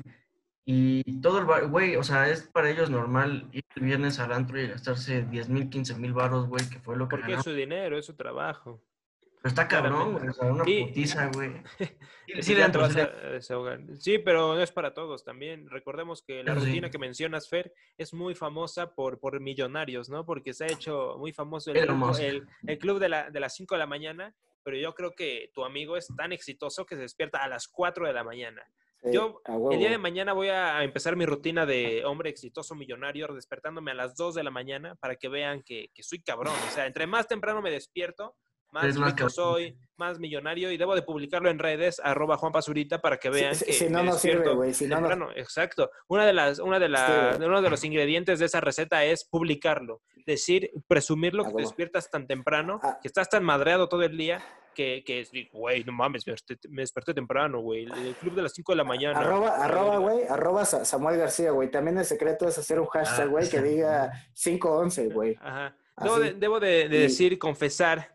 Y 0.65 1.19
todo 1.19 1.39
el 1.39 1.45
bar, 1.45 1.67
güey, 1.67 1.97
o 1.97 2.03
sea, 2.03 2.29
es 2.29 2.43
para 2.43 2.69
ellos 2.69 2.89
normal 2.89 3.49
ir 3.51 3.65
el 3.75 3.83
viernes 3.83 4.19
al 4.19 4.31
antro 4.31 4.59
y 4.61 4.67
gastarse 4.67 5.23
10 5.23 5.49
mil, 5.49 5.69
15 5.69 5.95
mil 5.95 6.13
baros, 6.13 6.47
güey, 6.47 6.69
que 6.69 6.79
fue 6.79 6.95
lo 6.95 7.07
que 7.09 7.17
Porque 7.17 7.33
es 7.33 7.43
su 7.43 7.53
dinero, 7.53 7.97
es 7.97 8.05
su 8.05 8.15
trabajo. 8.15 8.81
Pero 9.19 9.49
está 9.49 9.67
cabrón, 9.67 10.13
güey, 10.13 10.29
o 10.29 10.33
sea, 10.33 10.49
una 10.53 10.63
Y- 10.65 10.85
putiza, 10.85 11.29
güey. 11.33 11.51
Sí, 12.25 12.41
sí 12.41 12.55
le 12.55 12.63
entro, 12.63 12.87
sí 12.89 12.95
le-. 12.95 13.95
Sí, 13.99 14.17
pero 14.19 14.55
no 14.55 14.61
es 14.61 14.71
para 14.71 14.93
todos 14.93 15.25
también. 15.25 15.69
Recordemos 15.69 16.21
que 16.21 16.41
la 16.41 16.53
sí. 16.53 16.59
rutina 16.67 16.89
que 16.89 16.97
mencionas, 16.97 17.49
Fer, 17.49 17.73
es 17.97 18.13
muy 18.13 18.33
famosa 18.33 18.95
por, 18.95 19.19
por 19.19 19.41
millonarios, 19.41 20.07
¿no? 20.09 20.25
Porque 20.25 20.53
se 20.53 20.63
ha 20.63 20.67
hecho 20.67 21.17
muy 21.19 21.33
famoso 21.33 21.71
el, 21.71 21.79
el, 22.21 22.47
el 22.65 22.77
club 22.79 22.99
de, 22.99 23.09
la, 23.09 23.29
de 23.29 23.39
las 23.41 23.53
5 23.55 23.75
de 23.75 23.79
la 23.79 23.87
mañana, 23.87 24.33
pero 24.63 24.77
yo 24.77 24.93
creo 24.93 25.11
que 25.11 25.49
tu 25.53 25.63
amigo 25.63 25.97
es 25.97 26.07
tan 26.15 26.31
exitoso 26.31 26.85
que 26.85 26.95
se 26.95 27.01
despierta 27.01 27.43
a 27.43 27.47
las 27.47 27.67
4 27.67 28.07
de 28.07 28.13
la 28.13 28.23
mañana. 28.23 28.63
sí, 29.03 29.11
Yo. 29.11 29.41
El 29.71 29.79
día 29.79 29.89
de 29.89 29.97
mañana 29.97 30.33
voy 30.33 30.49
a 30.49 30.83
empezar 30.83 31.15
mi 31.15 31.25
rutina 31.25 31.65
de 31.65 32.05
hombre 32.05 32.29
exitoso 32.29 32.75
millonario 32.75 33.27
despertándome 33.27 33.91
a 33.91 33.95
las 33.95 34.15
2 34.15 34.35
de 34.35 34.43
la 34.43 34.51
mañana 34.51 34.95
para 34.95 35.15
que 35.15 35.29
vean 35.29 35.63
que, 35.63 35.89
que 35.93 36.03
soy 36.03 36.21
cabrón. 36.23 36.55
O 36.67 36.71
sea, 36.71 36.85
entre 36.85 37.07
más 37.07 37.27
temprano 37.27 37.61
me 37.61 37.71
despierto, 37.71 38.35
más 38.73 38.95
rico 38.95 39.29
soy, 39.29 39.77
más 39.97 40.19
millonario 40.19 40.71
y 40.71 40.77
debo 40.77 40.95
de 40.95 41.03
publicarlo 41.03 41.49
en 41.49 41.59
redes, 41.59 42.01
arroba 42.03 42.35
Juan 42.37 42.51
Pazurita, 42.51 42.99
para 42.99 43.17
que 43.17 43.29
vean 43.29 43.55
si- 43.55 43.65
que 43.65 43.73
si 43.73 43.89
no, 43.89 44.03
no 44.03 44.13
sirve, 44.13 44.53
güey, 44.53 44.73
si 44.73 44.87
no, 44.87 44.99
no-. 44.99 45.31
Exacto. 45.31 45.89
Una 46.07 46.25
de 46.25 46.33
las, 46.33 46.59
una 46.59 46.79
de 46.79 46.89
las, 46.89 47.37
Sí. 47.37 47.43
uno 47.43 47.61
de 47.61 47.69
los 47.69 47.83
ingredientes 47.83 48.39
de 48.39 48.45
esa 48.47 48.59
receta 48.59 49.05
es 49.05 49.23
publicarlo. 49.23 50.01
Decir, 50.25 50.71
presumirlo 50.87 51.43
A 51.43 51.47
que 51.49 51.53
te 51.55 51.61
despiertas 51.61 52.09
tan 52.09 52.27
temprano, 52.27 52.79
Ah. 52.81 52.97
que 53.01 53.07
estás 53.07 53.29
tan 53.29 53.43
madreado 53.43 53.87
todo 53.89 54.03
el 54.03 54.17
día, 54.17 54.41
que, 54.73 55.03
que 55.05 55.19
es, 55.19 55.29
güey, 55.51 55.83
no 55.83 55.91
mames, 55.91 56.25
me 56.25 56.31
desperté, 56.33 56.67
me 56.69 56.81
desperté 56.81 57.13
temprano, 57.13 57.59
güey. 57.59 57.83
El 57.83 58.15
club 58.15 58.33
de 58.33 58.41
las 58.41 58.53
5 58.53 58.71
de 58.71 58.77
la 58.77 58.83
mañana. 58.83 59.19
Arroba, 59.19 59.49
arroba, 59.63 59.97
güey, 59.97 60.23
arroba 60.27 60.65
Sa- 60.65 60.83
Samuel 60.85 61.17
García, 61.19 61.51
güey. 61.51 61.69
También 61.69 61.97
el 61.99 62.05
secreto 62.05 62.47
es 62.47 62.57
hacer 62.57 62.79
un 62.79 62.87
hashtag, 62.87 63.27
Ah, 63.27 63.29
güey, 63.29 63.47
que 63.49 63.61
diga 63.61 64.11
511, 64.33 65.07
güey. 65.09 65.37
Ajá. 65.41 65.75
Debo 66.01 66.19
de, 66.19 66.33
debo 66.33 66.59
de- 66.59 66.89
decir, 66.89 67.37
confesar, 67.37 68.12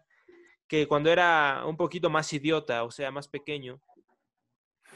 que 0.69 0.87
cuando 0.87 1.11
era 1.11 1.65
un 1.67 1.77
poquito 1.77 2.11
más 2.11 2.33
idiota, 2.33 2.85
o 2.85 2.91
sea, 2.91 3.11
más 3.11 3.27
pequeño, 3.29 3.81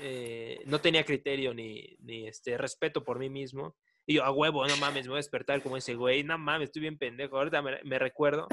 eh, 0.01 0.61
no 0.67 0.81
tenía 0.81 1.05
criterio 1.05 1.55
ni, 1.55 1.97
ni 2.01 2.29
este, 2.29 2.59
respeto 2.59 3.05
por 3.05 3.19
mí 3.19 3.31
mismo. 3.31 3.77
Y 4.07 4.15
yo, 4.15 4.25
a 4.25 4.31
huevo, 4.31 4.67
no 4.67 4.77
mames, 4.77 5.05
me 5.05 5.11
voy 5.11 5.17
a 5.17 5.25
despertar 5.25 5.63
como 5.63 5.77
ese 5.77 5.95
güey, 5.95 6.25
no 6.25 6.37
mames, 6.37 6.67
estoy 6.67 6.83
bien 6.83 6.99
pendejo. 6.99 7.39
Ahorita 7.39 7.63
me, 7.63 7.99
recuerdo. 7.99 8.49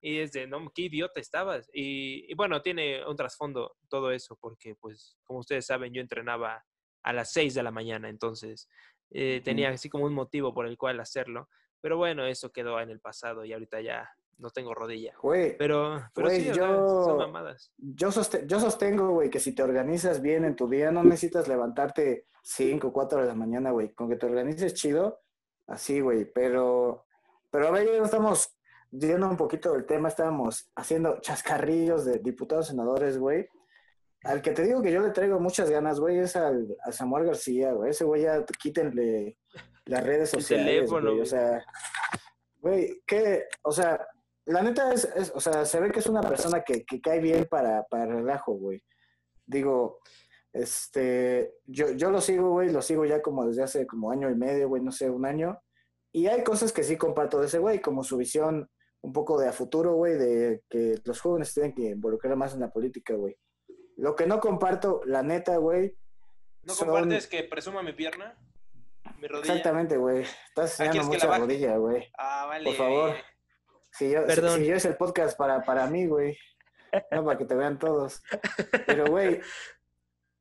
Y 0.00 0.18
es 0.18 0.32
de, 0.32 0.46
no, 0.46 0.70
qué 0.74 0.82
idiota 0.82 1.20
estabas. 1.20 1.70
Y, 1.72 2.24
y 2.30 2.34
bueno, 2.34 2.62
tiene 2.62 3.06
un 3.06 3.16
trasfondo 3.16 3.76
todo 3.88 4.10
eso, 4.10 4.36
porque 4.40 4.74
pues, 4.74 5.16
como 5.24 5.40
ustedes 5.40 5.66
saben, 5.66 5.92
yo 5.92 6.00
entrenaba 6.00 6.64
a 7.04 7.12
las 7.12 7.32
6 7.32 7.54
de 7.54 7.62
la 7.62 7.70
mañana, 7.70 8.08
entonces 8.08 8.68
eh, 9.10 9.42
tenía 9.44 9.70
así 9.70 9.88
como 9.88 10.06
un 10.06 10.14
motivo 10.14 10.54
por 10.54 10.66
el 10.66 10.78
cual 10.78 11.00
hacerlo. 11.00 11.48
Pero 11.80 11.96
bueno, 11.96 12.24
eso 12.26 12.52
quedó 12.52 12.80
en 12.80 12.90
el 12.90 13.00
pasado 13.00 13.44
y 13.44 13.52
ahorita 13.52 13.80
ya 13.80 14.08
no 14.38 14.50
tengo 14.50 14.74
rodilla. 14.74 15.14
Güey, 15.22 15.56
Pero, 15.56 16.02
pero 16.14 16.28
Güey, 16.28 16.40
sí, 16.42 16.50
o 16.50 16.54
sea, 16.54 16.66
son 16.66 16.76
yo- 16.76 17.16
mamadas. 17.18 17.72
yo, 17.76 18.08
soste- 18.10 18.46
yo 18.46 18.58
sostengo, 18.60 19.10
güey, 19.10 19.30
que 19.30 19.38
si 19.40 19.54
te 19.54 19.62
organizas 19.62 20.20
bien 20.20 20.44
en 20.44 20.56
tu 20.56 20.68
día, 20.68 20.90
no 20.90 21.02
necesitas 21.04 21.46
levantarte 21.48 22.26
5 22.42 22.88
o 22.88 22.92
4 22.92 23.20
de 23.20 23.26
la 23.28 23.34
mañana, 23.34 23.70
güey. 23.70 23.92
Con 23.94 24.08
que 24.08 24.16
te 24.16 24.26
organices 24.26 24.74
chido, 24.74 25.20
así, 25.68 26.00
güey. 26.00 26.24
Pero, 26.24 27.06
pero 27.50 27.68
a 27.68 27.70
ver, 27.70 27.86
ya 27.86 28.02
estamos 28.04 28.56
yendo 28.90 29.28
un 29.28 29.36
poquito 29.36 29.72
del 29.72 29.86
tema, 29.86 30.08
estábamos 30.08 30.70
haciendo 30.74 31.20
chascarrillos 31.20 32.04
de 32.04 32.18
diputados, 32.18 32.66
senadores, 32.66 33.18
güey. 33.18 33.48
Al 34.24 34.40
que 34.42 34.50
te 34.52 34.62
digo 34.64 34.82
que 34.82 34.92
yo 34.92 35.00
le 35.00 35.10
traigo 35.10 35.40
muchas 35.40 35.70
ganas, 35.70 35.98
güey, 35.98 36.18
es 36.18 36.36
al, 36.36 36.76
al 36.84 36.92
Samuel 36.92 37.26
García, 37.26 37.72
güey. 37.72 37.90
Ese 37.90 38.04
güey 38.04 38.22
ya 38.22 38.44
quítenle 38.60 39.38
las 39.86 40.04
redes 40.04 40.32
El 40.34 40.40
sociales, 40.42 40.66
teléfono, 40.66 41.10
güey. 41.10 41.20
O 41.22 41.26
sea, 41.26 41.64
güey, 42.60 43.02
que, 43.06 43.44
o 43.62 43.72
sea, 43.72 44.06
la 44.46 44.62
neta 44.62 44.92
es, 44.92 45.04
es- 45.16 45.32
o 45.34 45.40
sea, 45.40 45.64
se 45.64 45.80
ve 45.80 45.90
que 45.90 46.00
es 46.00 46.06
una 46.06 46.20
persona 46.22 46.62
que, 46.62 46.84
que 46.84 47.00
cae 47.00 47.20
bien 47.20 47.46
para, 47.50 47.84
para 47.84 48.06
relajo, 48.06 48.52
güey. 48.52 48.82
Digo, 49.46 49.98
este, 50.52 51.54
yo, 51.66 51.90
yo 51.92 52.10
lo 52.10 52.20
sigo, 52.20 52.50
güey, 52.50 52.70
lo 52.70 52.82
sigo 52.82 53.04
ya 53.04 53.22
como 53.22 53.46
desde 53.46 53.62
hace 53.62 53.86
como 53.86 54.10
año 54.10 54.30
y 54.30 54.34
medio, 54.34 54.68
güey, 54.68 54.82
no 54.82 54.92
sé, 54.92 55.08
un 55.10 55.24
año. 55.24 55.60
Y 56.12 56.26
hay 56.26 56.44
cosas 56.44 56.72
que 56.72 56.82
sí 56.84 56.96
comparto 56.96 57.40
de 57.40 57.46
ese 57.46 57.58
güey, 57.58 57.80
como 57.80 58.04
su 58.04 58.16
visión 58.18 58.68
un 59.00 59.12
poco 59.12 59.40
de 59.40 59.48
a 59.48 59.52
futuro, 59.52 59.94
güey, 59.94 60.14
de 60.16 60.62
que 60.68 60.96
los 61.04 61.20
jóvenes 61.20 61.52
tienen 61.54 61.74
que 61.74 61.90
involucrar 61.90 62.36
más 62.36 62.54
en 62.54 62.60
la 62.60 62.70
política, 62.70 63.14
güey. 63.14 63.36
Lo 63.96 64.14
que 64.14 64.26
no 64.26 64.40
comparto, 64.40 65.00
la 65.06 65.22
neta, 65.22 65.56
güey, 65.56 65.96
¿No 66.62 66.74
son- 66.74 66.88
compartes 66.88 67.26
que 67.26 67.42
presuma 67.44 67.82
mi 67.82 67.92
pierna? 67.94 68.38
Mi 69.20 69.26
rodilla. 69.26 69.54
exactamente, 69.54 69.96
güey. 69.96 70.22
Estás 70.22 70.78
enseñando 70.78 71.10
¿quieres 71.10 71.22
que 71.22 71.26
mucha 71.26 71.26
la 71.28 71.38
rodilla, 71.44 71.76
güey. 71.76 72.08
Ah, 72.16 72.46
vale. 72.46 72.64
Por 72.66 72.74
favor. 72.74 73.14
Si 73.92 74.10
yo, 74.10 74.20
si- 74.22 74.26
Perdón. 74.26 74.60
si 74.60 74.66
yo 74.66 74.74
es 74.76 74.84
el 74.84 74.96
podcast 74.96 75.36
para, 75.36 75.62
para 75.62 75.86
mí, 75.86 76.06
güey. 76.06 76.36
No, 77.10 77.24
para 77.24 77.38
que 77.38 77.44
te 77.46 77.54
vean 77.54 77.78
todos. 77.78 78.22
Pero, 78.86 79.06
güey, 79.06 79.40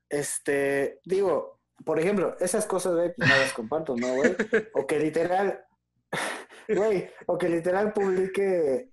este, 0.09 0.99
digo, 1.05 1.59
por 1.85 1.99
ejemplo, 1.99 2.35
esas 2.39 2.65
cosas, 2.65 2.93
güey, 2.95 3.13
pues 3.15 3.29
no 3.29 3.35
las 3.37 3.53
comparto, 3.53 3.95
¿no, 3.95 4.15
güey? 4.15 4.35
O 4.73 4.85
que 4.85 4.99
literal, 4.99 5.63
güey, 6.67 7.09
o 7.27 7.37
que 7.37 7.49
literal 7.49 7.93
publique, 7.93 8.89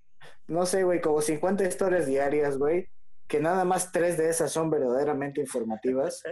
no 0.47 0.67
sé, 0.67 0.85
güey, 0.85 1.01
como 1.01 1.21
50 1.21 1.65
historias 1.65 2.07
diarias, 2.07 2.57
güey, 2.59 2.89
que 3.27 3.41
nada 3.41 3.65
más 3.65 3.93
tres 3.93 4.17
de 4.17 4.31
esas 4.31 4.53
son 4.53 4.71
verdaderamente 4.71 5.41
informativas. 5.41 6.23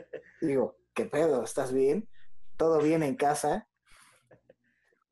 Digo, 0.41 0.77
¿qué 0.95 1.05
pedo? 1.05 1.43
¿Estás 1.43 1.73
bien? 1.73 2.09
¿Todo 2.57 2.81
bien 2.81 3.03
en 3.03 3.17
casa? 3.17 3.69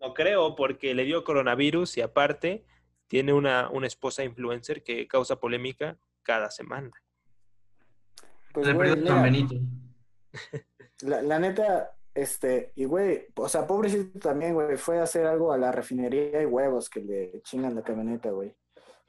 No 0.00 0.14
creo, 0.14 0.55
porque 0.55 0.94
le 0.94 1.05
dio 1.05 1.24
coronavirus 1.24 1.96
y 1.98 2.03
aparte 2.03 2.64
tiene 3.08 3.32
una, 3.32 3.70
una 3.70 3.86
esposa 3.86 4.24
influencer 4.24 4.82
que 4.82 5.06
causa 5.06 5.36
polémica 5.36 5.98
cada 6.22 6.50
semana. 6.50 6.90
Pues, 8.52 8.66
Le 8.66 8.72
güey, 8.72 8.96
mira, 8.96 9.22
Benito. 9.22 9.54
la, 11.02 11.22
la 11.22 11.38
neta, 11.38 11.96
este, 12.14 12.72
y 12.76 12.84
güey, 12.84 13.26
o 13.34 13.48
sea, 13.48 13.66
pobrecito 13.66 14.18
también, 14.20 14.54
güey, 14.54 14.76
fue 14.76 15.00
a 15.00 15.02
hacer 15.02 15.26
algo 15.26 15.52
a 15.52 15.58
la 15.58 15.72
refinería 15.72 16.40
y 16.42 16.46
huevos 16.46 16.88
que 16.88 17.00
le 17.00 17.42
chingan 17.42 17.74
la 17.74 17.82
camioneta, 17.82 18.30
güey. 18.30 18.56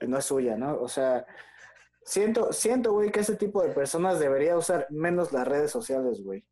Y 0.01 0.07
no 0.07 0.17
es 0.17 0.25
suya, 0.25 0.57
¿no? 0.57 0.79
O 0.81 0.87
sea, 0.87 1.25
siento, 2.03 2.51
siento, 2.51 2.91
güey, 2.93 3.11
que 3.11 3.19
ese 3.21 3.35
tipo 3.35 3.61
de 3.61 3.69
personas 3.69 4.19
debería 4.19 4.57
usar 4.57 4.87
menos 4.89 5.31
las 5.31 5.47
redes 5.47 5.71
sociales, 5.71 6.21
güey. 6.23 6.43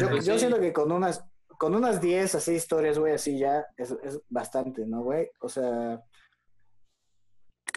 Yo, 0.00 0.08
Pues 0.08 0.24
yo 0.24 0.32
sí. 0.34 0.40
siento 0.40 0.58
que 0.58 0.72
con 0.72 0.90
unas, 0.90 1.24
con 1.58 1.74
unas 1.74 2.00
10 2.00 2.34
así 2.34 2.54
historias, 2.54 2.98
güey, 2.98 3.14
así 3.14 3.38
ya 3.38 3.66
es, 3.76 3.94
es 4.02 4.20
bastante, 4.28 4.86
¿no, 4.86 5.02
güey? 5.02 5.30
O 5.40 5.48
sea, 5.48 6.02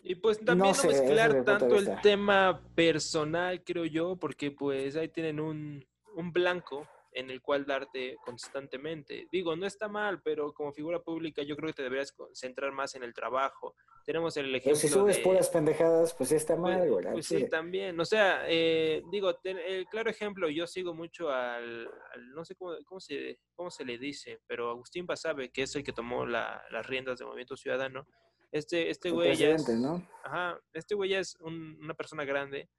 Y 0.04 0.16
pues 0.16 0.38
también 0.40 0.70
no, 0.70 0.74
sé, 0.74 0.88
mezclar 0.88 1.34
de 1.34 1.44
tanto 1.44 1.76
el 1.76 1.90
tema 2.02 2.62
personal, 2.76 3.64
creo 3.64 3.86
yo, 3.86 4.16
porque 4.16 4.52
pues 4.52 4.96
ahí 4.96 5.10
tienen 5.10 5.40
un, 5.40 5.86
un 6.16 6.32
blanco 6.32 6.88
en 7.12 7.32
el 7.32 7.42
cual 7.42 7.66
darte 7.66 8.18
constantemente. 8.24 9.28
Digo, 9.32 9.56
no 9.56 9.66
está 9.66 9.88
mal, 9.88 10.22
pero 10.22 10.54
como 10.54 10.72
figura 10.72 11.00
pública 11.00 11.42
yo 11.42 11.56
creo 11.56 11.68
que 11.68 11.74
te 11.74 11.84
deberías 11.84 12.12
concentrar 12.12 12.72
más 12.72 12.96
en 12.96 13.04
el 13.04 13.14
trabajo. 13.14 13.76
Tenemos 14.06 14.38
el 14.38 14.46
pero 14.46 14.58
ejemplo 14.58 14.80
si 14.80 14.88
subes 14.88 15.18
de... 15.18 15.24
puras 15.24 15.50
pendejadas, 15.50 16.14
pues 16.14 16.32
está 16.32 16.56
Pues, 16.56 16.78
mal, 16.78 17.06
al 17.08 17.14
pues 17.14 17.26
sí, 17.26 17.48
también. 17.50 18.00
O 18.00 18.06
sea, 18.06 18.44
eh, 18.48 19.02
digo, 19.12 19.36
ten- 19.36 19.60
el 19.60 19.88
claro 19.88 20.10
ejemplo, 20.10 20.50
yo 20.50 20.66
sigo 20.68 20.94
mucho 20.94 21.30
al, 21.30 21.88
al- 22.14 22.30
no 22.32 22.46
sé 22.46 22.56
cómo, 22.56 22.74
cómo, 22.86 23.00
se, 23.00 23.40
cómo 23.56 23.70
se 23.72 23.86
le 23.86 23.98
dice, 23.98 24.40
pero 24.48 24.70
Agustín 24.70 25.06
Basabe, 25.06 25.50
que 25.52 25.64
es 25.64 25.76
el 25.76 25.84
que 25.84 25.94
tomó 25.94 26.26
la- 26.26 26.64
las 26.72 26.86
riendas 26.86 27.18
del 27.20 27.28
Movimiento 27.28 27.58
Ciudadano, 27.58 28.08
este, 28.52 28.90
este 28.90 29.12
güey 29.12 29.36
ya 29.36 29.50
es, 29.52 29.68
¿no? 29.70 30.06
ajá, 30.24 30.60
este 30.74 30.96
güey 30.96 31.12
ya 31.12 31.20
es 31.20 31.36
un- 31.42 31.78
una 31.82 31.94
persona 31.94 32.24
grande, 32.26 32.70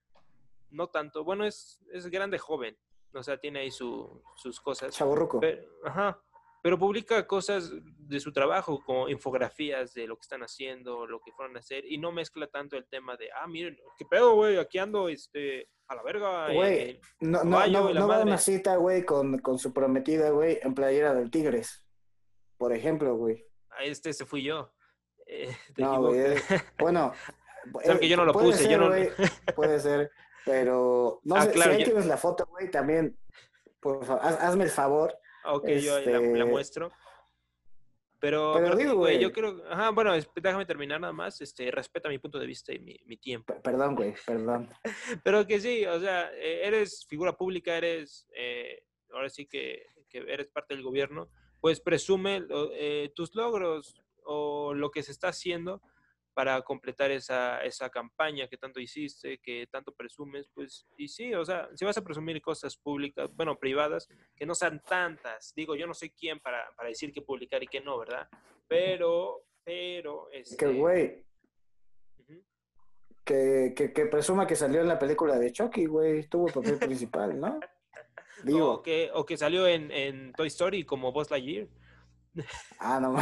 no 0.71 0.89
tanto, 0.89 1.25
bueno, 1.25 1.45
es, 1.45 1.81
es 1.93 2.07
grande 2.07 2.39
joven, 2.39 2.77
o 3.15 3.23
sea, 3.23 3.39
tiene 3.39 3.61
ahí 3.61 3.71
su- 3.71 4.23
sus 4.37 4.61
cosas. 4.61 4.95
Chaborruco. 4.95 5.41
Ajá, 5.85 6.21
pero 6.63 6.79
publica 6.79 7.27
cosas 7.27 7.73
de 7.73 8.21
su 8.21 8.33
trabajo, 8.33 8.83
como 8.85 9.09
infografías 9.09 9.95
de 9.95 10.07
lo 10.07 10.17
que 10.17 10.23
están 10.23 10.43
haciendo, 10.43 11.07
lo 11.07 11.21
que 11.21 11.33
fueron 11.33 11.57
a 11.57 11.61
hacer, 11.61 11.85
y 11.91 11.97
no 11.99 12.13
mezcla 12.13 12.47
tanto 12.49 12.77
el 12.77 12.87
tema 12.89 13.17
de, 13.17 13.31
ah, 13.33 13.47
miren, 13.47 13.79
qué 13.99 14.05
pedo, 14.05 14.35
güey, 14.35 14.59
aquí 14.59 14.79
ando 14.79 15.09
este, 15.09 15.69
a 15.89 15.95
la 15.95 16.03
verga. 16.03 16.53
Güey, 16.53 16.79
eh, 16.79 17.01
No, 17.21 17.43
no, 17.45 17.67
no, 17.67 17.91
la 17.93 18.01
no 18.01 18.09
va 18.09 18.17
a 18.19 18.23
una 18.23 18.37
cita, 18.39 18.77
güey, 18.77 19.05
con, 19.05 19.39
con 19.39 19.59
su 19.59 19.73
prometida, 19.73 20.31
güey, 20.31 20.59
en 20.63 20.75
playera 20.75 21.15
del 21.15 21.31
Tigres. 21.31 21.85
Por 22.59 22.73
ejemplo, 22.75 23.17
güey. 23.17 23.45
este 23.83 24.13
se 24.13 24.27
fui 24.27 24.43
yo. 24.43 24.71
Eh, 25.33 25.57
No, 25.77 26.03
güey. 26.03 26.35
Bueno. 26.79 27.13
Eh, 27.85 27.99
que 28.01 28.09
yo 28.09 28.17
no 28.17 28.25
lo 28.25 28.33
puse, 28.33 28.71
yo 28.71 28.79
no- 28.79 28.89
güey, 28.89 29.11
puede 29.55 29.79
ser. 29.81 30.11
Pero, 30.47 31.21
no 31.25 31.37
Ah, 31.37 31.43
sé, 31.45 31.53
claro, 31.53 31.73
si 31.73 31.77
ahí 31.79 31.85
tienes 31.85 32.07
la 32.07 32.17
foto, 32.17 32.47
güey, 32.47 32.71
también, 32.71 33.15
por 33.81 34.03
favor, 34.03 34.23
haz- 34.25 34.39
hazme 34.41 34.65
el 34.65 34.71
favor. 34.71 35.15
ok, 35.45 35.69
yo 35.69 35.97
ahí 35.97 36.07
la, 36.07 36.13
la 36.21 36.27
este- 36.27 36.45
muestro. 36.47 36.91
Pero, 38.19 38.53
Pero 38.55 38.65
pero 38.65 38.77
sí, 38.79 38.83
digo, 38.83 38.97
güey, 38.97 39.19
yo 39.19 39.31
creo, 39.31 39.63
ajá, 39.71 39.91
bueno, 39.91 40.13
déjame 40.37 40.65
terminar 40.65 41.01
nada 41.03 41.13
más, 41.13 41.41
este, 41.43 41.71
respeta 41.71 42.09
mi 42.09 42.19
punto 42.19 42.39
de 42.39 42.47
vista 42.47 42.73
y 42.75 42.79
mi, 42.79 42.99
mi 43.05 43.19
tiempo. 43.19 43.55
Perdón, 43.63 43.95
güey, 43.95 44.15
perdón. 44.27 44.71
Pero 45.23 45.47
que 45.47 45.61
sí, 45.61 45.85
o 45.87 46.01
sea, 46.01 46.31
eh, 46.35 46.63
eres 46.67 47.05
figura 47.07 47.35
pública, 47.37 47.77
eres, 47.77 48.27
eh, 48.35 48.85
ahora 49.13 49.29
sí 49.29 49.45
que, 49.47 49.87
que 50.09 50.19
eres 50.19 50.49
parte 50.49 50.75
del 50.75 50.83
gobierno, 50.83 51.29
pues 51.61 51.79
presume 51.81 52.43
eh, 52.75 53.13
tus 53.15 53.35
logros 53.35 53.95
o 54.25 54.75
lo 54.75 54.91
que 54.91 55.03
se 55.03 55.13
está 55.13 55.29
haciendo 55.29 55.83
para 56.35 56.63
completar 56.63 57.11
esa, 57.11 57.63
esa 57.65 57.91
campaña 57.91 58.49
que 58.49 58.57
tanto 58.57 58.81
hiciste, 58.81 59.39
que 59.39 59.67
tanto 59.67 59.93
presumes, 59.93 60.49
pues, 60.55 60.87
y 60.97 61.09
sí, 61.09 61.35
o 61.35 61.45
sea, 61.45 61.69
si 61.75 61.85
vas 61.85 61.99
a 61.99 62.05
presumir 62.05 62.41
cosas 62.41 62.77
públicas, 62.77 63.29
bueno, 63.35 63.59
privadas, 63.59 64.09
que 64.37 64.47
no 64.47 64.55
sean 64.55 64.81
tantas, 64.81 65.53
digo, 65.55 65.75
yo 65.75 65.87
no 65.87 65.95
soy 65.95 66.11
quién 66.11 66.41
para, 66.41 66.71
para 66.77 66.89
decir 66.89 67.13
qué 67.13 67.21
publicar 67.21 67.63
y 67.63 67.67
qué 67.67 67.81
no, 67.81 67.99
¿verdad? 67.99 68.29
Pero, 68.69 69.45
pero, 69.65 70.29
Que, 70.31 70.39
este, 70.39 70.73
güey, 70.73 71.25
ujú. 72.19 72.43
que, 73.25 73.75
que, 73.77 73.93
que 73.93 74.07
presuma 74.07 74.47
que 74.47 74.57
salió 74.57 74.81
en 74.81 74.89
la 74.89 74.99
película 74.99 75.39
de 75.39 75.53
Chucky, 75.53 75.87
güey. 75.87 76.25
Tuvo 76.29 76.49
el 76.49 76.55
papel 76.55 76.79
principal, 76.79 77.39
¿no? 77.39 77.59
o, 78.41 78.45
Digo, 78.45 78.83
que, 78.83 79.11
o 79.13 79.27
que 79.27 79.37
salió 79.37 79.67
en, 79.67 79.91
en 79.91 80.33
Toy 80.33 80.49
Story 80.49 80.85
como 80.85 81.13
Buzz 81.13 81.31
Lightyear. 81.31 81.69
Ah, 82.79 83.01
no. 83.01 83.17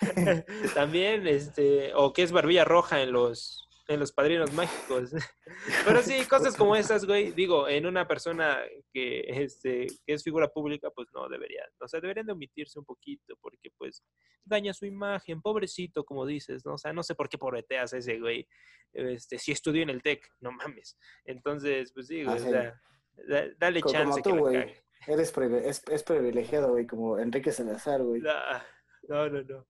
También, 0.74 1.26
este, 1.26 1.92
o 1.94 2.12
que 2.12 2.22
es 2.22 2.32
barbilla 2.32 2.64
roja 2.64 3.02
en 3.02 3.12
los, 3.12 3.68
en 3.88 4.00
los 4.00 4.12
padrinos 4.12 4.52
mágicos. 4.52 5.12
Pero 5.86 6.02
sí, 6.02 6.24
cosas 6.26 6.56
como 6.56 6.76
esas, 6.76 7.04
güey, 7.04 7.32
digo, 7.32 7.68
en 7.68 7.86
una 7.86 8.06
persona 8.06 8.58
que, 8.92 9.24
este, 9.28 9.86
que 10.06 10.12
es 10.14 10.22
figura 10.22 10.48
pública, 10.48 10.90
pues 10.90 11.08
no 11.12 11.28
deberían, 11.28 11.66
o 11.80 11.88
sea, 11.88 12.00
deberían 12.00 12.26
de 12.26 12.32
omitirse 12.32 12.78
un 12.78 12.84
poquito, 12.84 13.36
porque 13.40 13.70
pues 13.76 14.02
daña 14.44 14.72
su 14.74 14.86
imagen, 14.86 15.40
pobrecito, 15.42 16.04
como 16.04 16.26
dices, 16.26 16.64
¿no? 16.64 16.74
O 16.74 16.78
sea, 16.78 16.92
no 16.92 17.02
sé 17.02 17.14
por 17.14 17.28
qué 17.28 17.38
pobreteas 17.38 17.92
a 17.94 17.98
ese 17.98 18.18
güey, 18.18 18.48
este, 18.92 19.38
si 19.38 19.52
estudió 19.52 19.82
en 19.82 19.90
el 19.90 20.02
TEC, 20.02 20.28
no 20.40 20.52
mames. 20.52 20.96
Entonces, 21.24 21.92
pues 21.92 22.06
sí, 22.08 22.24
güey, 22.24 22.36
Ah, 22.36 22.40
o 22.40 22.44
sí. 22.44 22.50
sea, 22.50 22.80
da- 23.28 23.48
dale 23.58 23.82
chance 23.82 24.22
como 24.22 24.48
que 24.50 24.58
la. 24.58 24.66
Eres 25.06 25.34
privi- 25.34 25.62
es, 25.64 25.82
es 25.90 26.02
privilegiado, 26.02 26.70
güey, 26.70 26.86
como 26.86 27.18
Enrique 27.18 27.50
Salazar, 27.52 28.02
güey. 28.02 28.20
Nah, 28.20 28.60
No, 29.08 29.28
no, 29.28 29.42
no. 29.42 29.66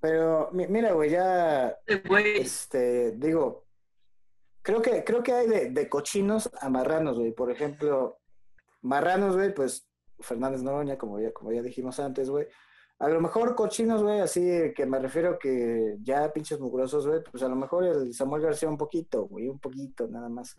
Pero, 0.00 0.50
mi- 0.52 0.66
mira, 0.68 0.92
güey, 0.92 1.10
ya, 1.10 1.76
Güey, 2.08 2.38
este, 2.40 3.12
digo, 3.12 3.66
creo 4.62 4.80
que, 4.80 5.04
creo 5.04 5.22
que 5.22 5.32
hay 5.32 5.46
de, 5.48 5.70
de 5.70 5.88
cochinos 5.88 6.50
a 6.60 6.68
marranos, 6.70 7.18
güey. 7.18 7.32
Por 7.32 7.50
ejemplo, 7.50 8.18
marranos, 8.82 9.36
güey, 9.36 9.52
pues 9.52 9.86
Fernández 10.20 10.62
Noroña, 10.62 10.96
como 10.96 11.20
ya, 11.20 11.32
como 11.32 11.52
ya 11.52 11.60
dijimos 11.62 11.98
antes, 12.00 12.30
güey. 12.30 12.46
A 12.98 13.08
lo 13.08 13.20
mejor 13.20 13.54
cochinos, 13.54 14.02
güey, 14.02 14.20
así 14.20 14.72
que 14.74 14.86
me 14.86 14.98
refiero 14.98 15.38
que 15.38 15.96
ya 16.02 16.32
pinches 16.32 16.60
mugrosos, 16.60 17.06
güey, 17.06 17.22
pues 17.22 17.42
a 17.42 17.48
lo 17.48 17.56
mejor 17.56 17.84
el 17.84 18.14
Samuel 18.14 18.42
García 18.42 18.68
un 18.68 18.76
poquito, 18.78 19.24
güey, 19.26 19.48
un 19.48 19.58
poquito, 19.58 20.06
nada 20.08 20.28
más. 20.28 20.54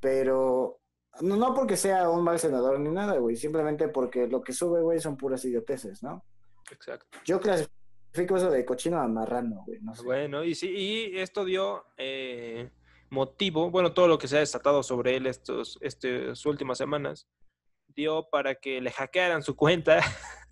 Pero 0.00 0.80
no, 1.20 1.36
no 1.36 1.54
porque 1.54 1.76
sea 1.76 2.08
un 2.10 2.24
mal 2.24 2.38
senador 2.38 2.78
ni 2.80 2.90
nada, 2.90 3.18
güey, 3.18 3.36
simplemente 3.36 3.88
porque 3.88 4.26
lo 4.26 4.42
que 4.42 4.52
sube, 4.52 4.80
güey, 4.80 5.00
son 5.00 5.16
puras 5.16 5.44
idioteces, 5.44 6.02
¿no? 6.02 6.24
Exacto. 6.70 7.18
Yo 7.24 7.40
clasifico 7.40 8.36
eso 8.36 8.50
de 8.50 8.64
cochino 8.64 9.00
a 9.00 9.08
marrano, 9.08 9.64
güey, 9.66 9.80
no 9.80 9.94
sé. 9.94 10.04
Bueno, 10.04 10.44
y 10.44 10.54
sí, 10.54 10.70
y 10.70 11.18
esto 11.18 11.44
dio 11.44 11.84
eh, 11.96 12.70
motivo, 13.10 13.70
bueno, 13.70 13.92
todo 13.92 14.08
lo 14.08 14.18
que 14.18 14.28
se 14.28 14.36
ha 14.36 14.40
desatado 14.40 14.82
sobre 14.82 15.16
él 15.16 15.26
estos, 15.26 15.78
estas 15.80 16.44
últimas 16.46 16.78
semanas, 16.78 17.28
dio 17.88 18.28
para 18.30 18.54
que 18.54 18.80
le 18.80 18.90
hackearan 18.90 19.42
su 19.42 19.56
cuenta 19.56 20.00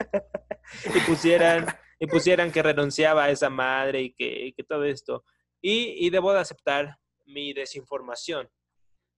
y 0.94 1.00
pusieran, 1.00 1.66
y 1.98 2.07
pusieran 2.07 2.50
que 2.50 2.62
renunciaba 2.62 3.24
a 3.24 3.31
esa 3.31 3.50
madre 3.50 4.02
y 4.02 4.14
que, 4.14 4.46
y 4.46 4.52
que 4.52 4.64
todo 4.64 4.85
esto. 4.85 5.24
Y, 5.61 6.07
y 6.07 6.11
debo 6.11 6.33
de 6.33 6.40
aceptar 6.40 6.98
mi 7.24 7.52
desinformación. 7.52 8.48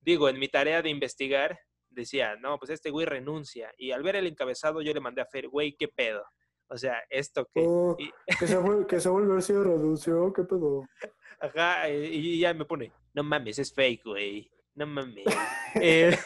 Digo, 0.01 0.29
en 0.29 0.39
mi 0.39 0.49
tarea 0.49 0.83
de 0.83 0.91
investigar, 0.91 1.59
decía, 1.91 2.37
no, 2.37 2.59
pues 2.59 2.71
este 2.71 2.91
güey 2.91 3.07
renuncia. 3.07 3.73
Y 3.77 3.91
al 3.91 4.03
ver 4.03 4.17
el 4.17 4.27
encabezado, 4.27 4.83
yo 4.83 4.93
le 4.93 5.01
mandé 5.01 5.23
a 5.23 5.27
Fer, 5.27 5.49
güey, 5.49 5.77
¿qué 5.77 5.89
pedo? 5.89 6.25
O 6.69 6.77
sea, 6.77 7.03
esto 7.09 7.47
que... 7.53 7.65
Oh, 7.67 7.97
y- 7.99 8.11
que, 8.39 8.47
Samuel, 8.47 8.87
que 8.87 9.01
Samuel 9.01 9.29
García 9.29 9.57
renunció, 9.61 10.33
¿qué 10.33 10.45
pedo? 10.45 10.87
Ajá, 11.41 11.89
eh, 11.89 12.07
y 12.07 12.39
ya 12.41 12.53
me 12.53 12.65
pone, 12.65 12.93
no 13.15 13.23
mames, 13.23 13.59
es 13.59 13.73
fake, 13.73 14.05
güey. 14.05 14.51
No 14.75 14.87
mames. 14.87 15.25
Eh, 15.83 16.17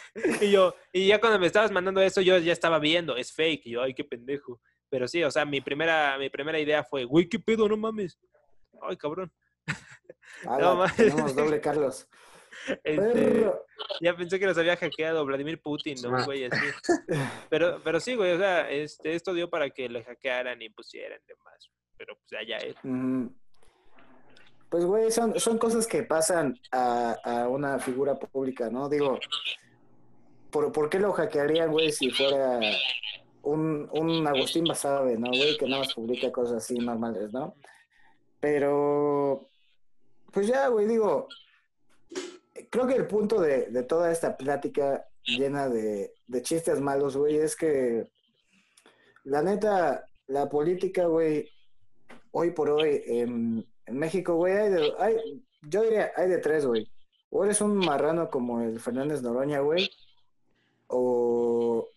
y 0.41 0.53
yo, 0.53 0.73
y 0.93 1.09
ya 1.09 1.21
cuando 1.21 1.37
me 1.41 1.49
estabas 1.49 1.73
mandando 1.73 2.01
eso, 2.01 2.21
yo 2.21 2.39
ya 2.39 2.53
estaba 2.53 2.79
viendo, 2.79 3.17
es 3.17 3.33
fake. 3.33 3.67
Y 3.67 3.71
yo, 3.71 3.83
ay, 3.83 3.93
qué 3.93 4.05
pendejo. 4.05 4.61
Pero 4.89 5.09
sí, 5.09 5.23
o 5.25 5.33
sea, 5.33 5.45
mi 5.45 5.61
primera, 5.61 6.17
mi 6.17 6.31
primera 6.31 6.61
idea 6.61 6.85
fue, 6.85 7.05
güey, 7.05 7.29
qué 7.29 7.41
pedo, 7.41 7.69
no 7.69 7.77
mames. 7.77 8.21
Ay, 8.81 8.97
cabrón. 8.97 9.33
Ala, 10.47 10.75
mames. 10.75 10.95
tenemos 10.97 11.35
doble 11.35 11.61
Carlos. 11.61 12.09
Este, 12.85 13.51
ya 14.01 14.17
pensé 14.17 14.39
que 14.39 14.47
los 14.47 14.59
había 14.59 14.77
hackeado 14.77 15.25
Vladimir 15.25 15.61
Putin, 15.61 15.97
¿no? 16.03 16.25
Güey 16.25 16.45
así. 16.45 16.67
Pero, 17.51 17.81
pero 17.83 18.01
sí, 18.01 18.15
güey, 18.15 18.33
o 18.33 18.39
sea, 18.39 18.71
este, 18.71 19.15
esto 19.15 19.35
dio 19.35 19.51
para 19.51 19.71
que 19.71 19.89
le 19.89 20.05
hackearan 20.05 20.61
y 20.63 20.69
pusieran 20.69 21.21
demás. 21.27 21.71
Pero 21.97 22.17
pues 22.17 22.41
allá 22.41 22.59
él. 22.59 22.77
Ujú. 22.85 23.35
Pues, 24.69 24.87
güey, 24.87 25.11
son, 25.11 25.39
son 25.39 25.59
cosas 25.59 25.87
que 25.87 26.03
pasan 26.03 26.59
a, 26.71 27.13
a 27.25 27.49
una 27.49 27.79
figura 27.79 28.19
pública, 28.19 28.71
¿no? 28.71 28.89
Digo, 28.89 29.21
¿por, 30.51 30.73
por 30.73 30.89
qué 30.89 30.99
lo 30.99 31.13
hackearían, 31.13 31.71
güey, 31.71 31.93
si 31.93 32.11
fuera 32.11 32.59
un, 33.43 33.89
un 33.93 34.27
Agustín 34.27 34.65
Basabe, 34.65 35.19
¿no, 35.19 35.29
güey? 35.29 35.59
Que 35.59 35.67
nada 35.67 35.83
más 35.83 35.93
publica 35.93 36.33
cosas 36.33 36.65
así 36.65 36.79
normales, 36.79 37.33
¿no? 37.35 37.55
Pero, 38.41 39.51
pues 40.33 40.47
ya, 40.47 40.69
güey, 40.69 40.87
digo, 40.87 41.29
creo 42.71 42.87
que 42.87 42.95
el 42.95 43.07
punto 43.07 43.41
de, 43.41 43.67
de 43.67 43.83
toda 43.83 44.11
esta 44.13 44.37
plática 44.37 45.07
llena 45.25 45.69
de, 45.69 46.13
de 46.27 46.43
chistes 46.43 46.81
malos, 46.81 47.17
güey, 47.17 47.37
es 47.37 47.55
que 47.57 48.09
la 49.25 49.43
neta, 49.43 50.05
la 50.27 50.49
política, 50.49 51.07
güey, 51.07 51.49
hoy 52.33 52.51
por 52.51 52.71
hoy 52.71 53.03
en, 53.07 53.67
México, 53.89 54.35
güey, 54.37 54.55
hay, 54.57 54.71
de- 54.71 54.93
hay- 54.99 55.45
yo 55.63 55.83
diría, 55.83 56.13
hay 56.17 56.29
de 56.29 56.39
tres, 56.39 56.65
güey. 56.67 56.91
O 57.31 57.45
eres 57.45 57.61
un 57.61 57.77
marrano 57.77 58.29
como 58.31 58.61
el 58.63 58.79
Fernández 58.81 59.23
Noroña, 59.23 59.61
güey, 59.61 59.89
o, 60.89 61.89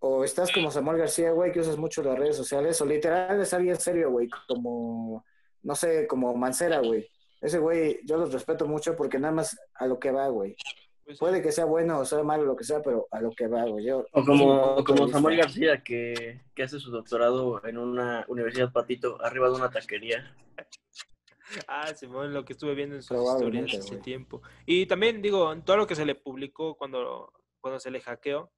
o 0.00 0.24
estás 0.24 0.50
como 0.52 0.70
Samuel 0.70 0.98
García, 0.98 1.32
güey, 1.32 1.52
que 1.52 1.60
usas 1.60 1.76
mucho 1.76 2.02
las 2.02 2.18
redes 2.18 2.36
sociales, 2.36 2.80
o 2.80 2.86
literal 2.86 3.40
es 3.40 3.52
alguien 3.52 3.76
serio, 3.78 4.10
güey, 4.10 4.28
como, 4.48 5.24
no 5.62 5.74
sé, 5.74 6.06
como 6.06 6.34
Mancera, 6.34 6.80
güey. 6.80 7.08
Ese 7.40 7.58
güey, 7.58 8.00
yo 8.04 8.16
los 8.18 8.32
respeto 8.32 8.66
mucho 8.66 8.96
porque 8.96 9.18
nada 9.18 9.32
más 9.32 9.58
a 9.74 9.86
lo 9.86 9.98
que 9.98 10.10
va, 10.10 10.28
güey. 10.28 10.54
Pues 11.04 11.16
sí. 11.16 11.20
Puede 11.20 11.42
que 11.42 11.52
sea 11.52 11.64
bueno 11.64 12.00
o 12.00 12.04
sea 12.04 12.22
malo, 12.22 12.44
lo 12.44 12.54
que 12.54 12.64
sea, 12.64 12.82
pero 12.82 13.08
a 13.10 13.20
lo 13.20 13.30
que 13.32 13.46
va, 13.46 13.64
güey. 13.64 13.84
Yo, 13.84 14.04
O 14.12 14.24
como, 14.24 14.84
como 14.84 15.08
Samuel. 15.08 15.38
García, 15.38 15.82
que, 15.82 16.42
que 16.54 16.62
hace 16.62 16.78
su 16.78 16.90
doctorado 16.90 17.64
en 17.66 17.78
una 17.78 18.24
universidad 18.28 18.72
patito, 18.72 19.22
arriba 19.24 19.48
de 19.48 19.54
una 19.56 19.70
taquería. 19.70 20.36
Ah, 21.66 21.92
Simón, 21.94 22.32
lo 22.32 22.44
que 22.44 22.52
estuve 22.52 22.74
viendo 22.74 22.94
en 22.94 23.02
sus 23.02 23.16
historias 23.18 23.74
hace 23.74 23.96
tiempo. 23.96 24.42
Y 24.66 24.86
también 24.86 25.20
digo, 25.20 25.52
todo 25.62 25.78
lo 25.78 25.86
que 25.86 25.96
se 25.96 26.04
le 26.04 26.14
publicó 26.14 26.76
cuando, 26.76 27.32
cuando 27.60 27.80
se 27.80 27.90
le 27.90 28.00
hackeó, 28.00 28.52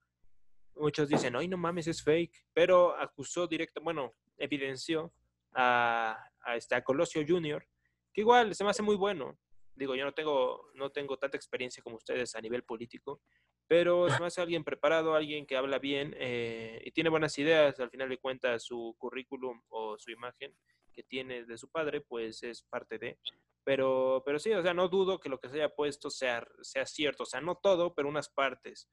muchos 0.76 1.08
dicen, 1.08 1.36
ay, 1.36 1.48
no 1.48 1.56
mames, 1.56 1.86
es 1.86 2.02
fake. 2.02 2.46
Pero 2.52 2.98
acusó 2.98 3.46
directo, 3.46 3.80
bueno, 3.80 4.12
evidenció 4.36 5.12
a, 5.54 6.18
a, 6.42 6.56
este, 6.56 6.74
a 6.74 6.84
Colosio 6.84 7.24
Jr., 7.26 7.66
que 8.12 8.20
igual 8.20 8.54
se 8.54 8.64
me 8.64 8.70
hace 8.70 8.82
muy 8.82 8.96
bueno. 8.96 9.38
Digo, 9.74 9.94
yo 9.94 10.04
no 10.04 10.12
tengo, 10.12 10.70
no 10.74 10.90
tengo 10.90 11.16
tanta 11.16 11.36
experiencia 11.36 11.82
como 11.82 11.96
ustedes 11.96 12.34
a 12.34 12.40
nivel 12.40 12.62
político, 12.62 13.22
pero 13.66 14.10
se 14.10 14.20
me 14.20 14.26
hace 14.26 14.42
alguien 14.42 14.64
preparado, 14.64 15.14
alguien 15.14 15.46
que 15.46 15.56
habla 15.56 15.78
bien 15.78 16.14
eh, 16.18 16.82
y 16.84 16.90
tiene 16.90 17.08
buenas 17.08 17.38
ideas. 17.38 17.80
Al 17.80 17.90
final 17.90 18.08
de 18.08 18.18
cuentas, 18.18 18.64
su 18.64 18.94
currículum 18.98 19.62
o 19.68 19.98
su 19.98 20.10
imagen 20.10 20.54
que 20.92 21.02
tiene 21.02 21.44
de 21.44 21.56
su 21.56 21.70
padre, 21.70 22.02
pues 22.02 22.42
es 22.42 22.62
parte 22.64 22.98
de. 22.98 23.18
Pero, 23.64 24.22
pero 24.26 24.38
sí, 24.38 24.52
o 24.52 24.62
sea, 24.62 24.74
no 24.74 24.88
dudo 24.88 25.18
que 25.20 25.28
lo 25.28 25.38
que 25.38 25.48
se 25.48 25.54
haya 25.54 25.74
puesto 25.74 26.10
sea, 26.10 26.46
sea 26.60 26.84
cierto. 26.84 27.22
O 27.22 27.26
sea, 27.26 27.40
no 27.40 27.54
todo, 27.54 27.94
pero 27.94 28.08
unas 28.08 28.28
partes. 28.28 28.90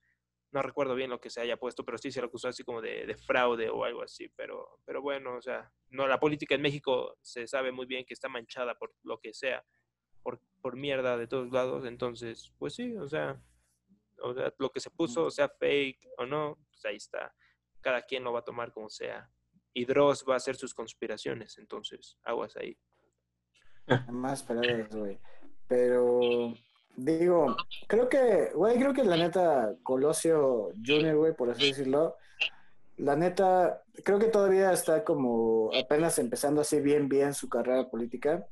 No 0.51 0.61
recuerdo 0.61 0.95
bien 0.95 1.09
lo 1.09 1.19
que 1.19 1.29
se 1.29 1.41
haya 1.41 1.57
puesto, 1.57 1.85
pero 1.85 1.97
sí 1.97 2.11
se 2.11 2.21
lo 2.21 2.27
acusó 2.27 2.47
así 2.47 2.63
como 2.63 2.81
de, 2.81 3.05
de 3.05 3.15
fraude 3.15 3.69
o 3.69 3.83
algo 3.83 4.01
así. 4.01 4.29
Pero, 4.35 4.79
pero 4.85 5.01
bueno, 5.01 5.35
o 5.35 5.41
sea, 5.41 5.71
no, 5.89 6.07
la 6.07 6.19
política 6.19 6.55
en 6.55 6.61
México 6.61 7.17
se 7.21 7.47
sabe 7.47 7.71
muy 7.71 7.85
bien 7.85 8.05
que 8.05 8.13
está 8.13 8.29
manchada 8.29 8.75
por 8.75 8.93
lo 9.03 9.19
que 9.19 9.33
sea, 9.33 9.63
por, 10.23 10.41
por 10.61 10.75
mierda 10.75 11.17
de 11.17 11.27
todos 11.27 11.51
lados. 11.51 11.85
Entonces, 11.85 12.51
pues 12.57 12.73
sí, 12.73 12.95
o 12.95 13.07
sea, 13.07 13.39
o 14.21 14.33
sea, 14.33 14.53
lo 14.57 14.71
que 14.71 14.79
se 14.79 14.89
puso, 14.89 15.29
sea 15.29 15.49
fake 15.49 16.07
o 16.17 16.25
no, 16.25 16.57
pues 16.71 16.85
ahí 16.85 16.95
está. 16.95 17.33
Cada 17.81 18.01
quien 18.01 18.23
lo 18.23 18.33
va 18.33 18.39
a 18.39 18.45
tomar 18.45 18.71
como 18.71 18.89
sea. 18.89 19.29
Y 19.73 19.85
Dross 19.85 20.25
va 20.27 20.33
a 20.33 20.37
hacer 20.37 20.55
sus 20.55 20.73
conspiraciones, 20.73 21.57
entonces, 21.57 22.17
aguas 22.23 22.57
ahí. 22.57 22.77
Más 24.11 24.43
peladas, 24.43 24.95
güey. 24.95 25.19
Pero, 25.67 26.53
digo, 26.99 27.55
creo 27.87 28.09
que, 28.09 28.51
güey, 28.53 28.77
creo 28.77 28.93
que 28.93 29.03
la 29.03 29.17
neta, 29.17 29.75
Colosio 29.83 30.71
Junior, 30.85 31.15
güey, 31.15 31.35
por 31.35 31.49
así 31.49 31.67
decirlo, 31.67 32.15
la 32.97 33.15
neta, 33.15 33.83
creo 34.03 34.19
que 34.19 34.27
todavía 34.27 34.73
está 34.73 35.03
como 35.03 35.71
apenas 35.73 36.19
empezando 36.19 36.61
así 36.61 36.81
bien, 36.81 37.07
bien 37.07 37.33
su 37.33 37.47
carrera 37.47 37.89
política. 37.89 38.45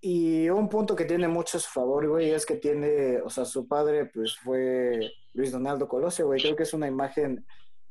Y 0.00 0.48
un 0.48 0.68
punto 0.68 0.94
que 0.94 1.04
tiene 1.04 1.28
mucho 1.28 1.58
a 1.58 1.60
su 1.60 1.70
favor, 1.70 2.08
güey, 2.08 2.30
es 2.30 2.46
que 2.46 2.56
tiene, 2.56 3.20
o 3.20 3.30
sea, 3.30 3.44
su 3.44 3.66
padre, 3.66 4.06
pues 4.06 4.36
fue 4.36 5.12
Luis 5.34 5.52
Donaldo 5.52 5.88
Colosio, 5.88 6.26
güey. 6.26 6.40
Creo 6.40 6.56
que 6.56 6.62
es 6.62 6.74
una 6.74 6.86
imagen 6.86 7.44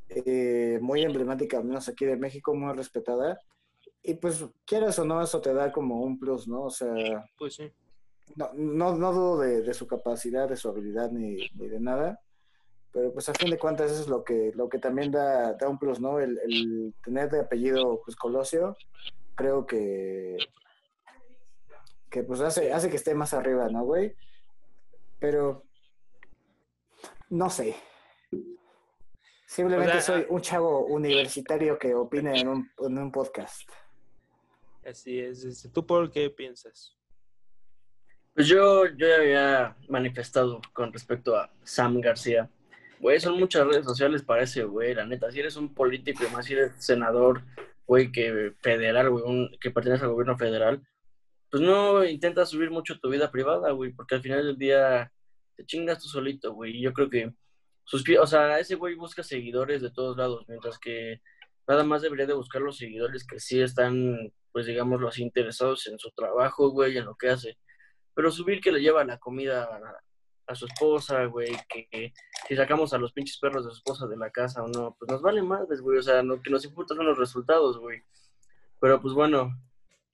eh, 0.10 0.80
muy 0.82 1.04
emblemática, 1.04 1.58
al 1.58 1.65
menos 1.65 1.88
aquí 1.88 2.06
de 2.06 2.15
México, 2.15 2.56
muy 2.56 2.74
respetada. 2.74 3.39
Y 4.02 4.15
pues, 4.15 4.45
quieras 4.65 4.98
o 5.00 5.06
no, 5.06 5.21
eso 5.21 5.41
te 5.41 5.54
da 5.54 5.71
como 5.71 6.02
un 6.02 6.19
plus, 6.19 6.48
¿no? 6.48 6.63
O 6.63 6.69
sea, 6.69 7.26
Pues 7.38 7.56
sí. 7.56 7.71
No, 8.35 8.51
no, 8.53 8.95
no 8.95 9.13
dudo 9.13 9.39
de, 9.39 9.61
de 9.61 9.73
su 9.73 9.88
capacidad, 9.88 10.49
de 10.49 10.57
su 10.57 10.69
habilidad 10.69 11.11
ni, 11.11 11.47
ni 11.55 11.67
de 11.67 11.79
nada, 11.79 12.19
pero 12.91 13.13
pues 13.13 13.27
a 13.29 13.33
fin 13.33 13.49
de 13.49 13.57
cuentas 13.57 13.91
eso 13.91 14.01
es 14.01 14.07
lo 14.07 14.23
que, 14.23 14.51
lo 14.55 14.69
que 14.69 14.79
también 14.79 15.11
da, 15.11 15.53
da 15.53 15.67
un 15.67 15.77
plus, 15.77 15.99
¿no? 15.99 16.19
El, 16.19 16.39
el 16.39 16.93
tener 17.03 17.29
de 17.29 17.41
apellido 17.41 18.01
pues 18.03 18.15
Colosio, 18.15 18.75
creo 19.35 19.65
que, 19.65 20.38
que 22.09 22.23
pues 22.23 22.39
hace, 22.41 22.71
hace 22.71 22.89
que 22.89 22.95
esté 22.95 23.13
más 23.13 23.33
arriba, 23.33 23.67
¿no, 23.69 23.83
güey? 23.83 24.15
Pero, 25.19 25.63
no 27.29 27.49
sé. 27.49 27.75
Simplemente 29.47 29.97
O 29.97 30.01
sea, 30.01 30.01
soy 30.01 30.25
un 30.29 30.41
chavo 30.41 30.85
universitario 30.85 31.77
que 31.77 31.93
opina 31.93 32.33
en 32.33 32.47
un, 32.47 32.71
en 32.79 32.97
un 32.97 33.11
podcast. 33.11 33.69
Así 34.85 35.19
es. 35.19 35.69
¿Tú 35.73 35.85
por 35.85 36.11
qué 36.11 36.29
piensas? 36.29 36.95
Pues 38.36 38.48
yo, 38.48 38.86
yo 38.86 39.08
ya 39.08 39.15
había 39.15 39.78
manifestado 39.88 40.62
con 40.74 40.91
respecto 40.91 41.38
a 41.38 41.50
Sam 41.63 42.02
García. 42.02 42.50
Güey, 43.00 43.19
son 43.19 43.39
muchas 43.39 43.65
redes 43.65 43.86
sociales 43.86 44.24
para 44.24 44.43
ese 44.43 44.63
güey, 44.65 44.93
la 44.93 45.06
neta. 45.06 45.32
Si 45.32 45.39
eres 45.39 45.56
un 45.56 45.74
político 45.74 46.24
y 46.26 46.34
más 46.34 46.45
si 46.45 46.54
eres 46.54 46.74
senador, 46.78 47.43
güey, 47.88 48.12
que 48.12 48.54
federal, 48.62 49.10
güey, 49.10 49.24
un- 49.26 49.58
que 49.62 49.71
pertenece 49.71 50.04
al 50.04 50.12
gobierno 50.12 50.38
federal, 50.38 50.82
pues 51.50 51.63
no 51.63 52.04
intentas 52.04 52.50
subir 52.50 52.71
mucho 52.71 53.00
tu 53.00 53.10
vida 53.10 53.32
privada, 53.32 53.71
güey, 53.71 53.91
porque 53.93 54.15
al 54.15 54.21
final 54.21 54.45
del 54.45 54.58
día 54.58 55.12
te 55.56 55.65
chingas 55.65 56.02
tú 56.02 56.10
solito, 56.10 56.54
güey. 56.54 56.78
Y 56.78 56.82
yo 56.82 56.93
creo 56.93 57.10
que 57.10 57.34
sus 57.86 58.04
o 58.19 58.28
sea, 58.28 58.60
ese 58.60 58.76
güey 58.76 58.95
busca 58.95 59.24
seguidores 59.24 59.82
de 59.82 59.91
todos 59.91 60.17
lados, 60.17 60.43
mientras 60.50 60.78
que 60.80 61.21
nada 61.67 61.84
más 61.86 62.02
debería 62.02 62.26
de 62.26 62.34
buscar 62.34 62.62
los 62.62 62.78
seguidores 62.78 63.26
que 63.26 63.39
sí 63.39 63.62
están, 63.62 64.34
pues 64.52 64.65
digámoslo 64.65 65.08
así, 65.08 65.21
interesados 65.24 65.88
en 65.88 66.00
su 66.00 66.12
trabajo, 66.12 66.69
güey, 66.71 66.98
en 66.98 67.06
lo 67.06 67.15
que 67.15 67.30
hace. 67.30 67.58
Pero 68.15 68.32
subir 68.32 68.62
que 68.62 68.71
le 68.71 68.82
lleva 68.82 69.04
la 69.04 69.19
comida 69.19 69.63
a, 69.63 70.51
a 70.51 70.56
su 70.56 70.65
esposa, 70.65 71.25
güey, 71.25 71.51
que, 71.69 71.88
que 71.89 72.13
si 72.47 72.56
sacamos 72.56 72.93
a 72.93 72.97
los 72.97 73.12
pinches 73.12 73.38
perros 73.38 73.65
de 73.65 73.71
su 73.71 73.78
esposa 73.78 74.08
de 74.08 74.17
la 74.17 74.30
casa 74.30 74.63
o 74.63 74.67
no, 74.67 74.95
pues 74.97 75.12
nos 75.12 75.21
vale 75.21 75.41
madres, 75.41 75.82
güey, 75.82 75.97
o 75.97 76.04
sea, 76.04 76.23
lo 76.23 76.41
que 76.41 76.49
nos 76.49 76.65
importa 76.65 76.95
son 76.95 77.06
los 77.06 77.17
resultados, 77.17 77.78
güey. 77.78 78.01
Pero 78.80 79.01
pues 79.01 79.13
bueno, 79.13 79.54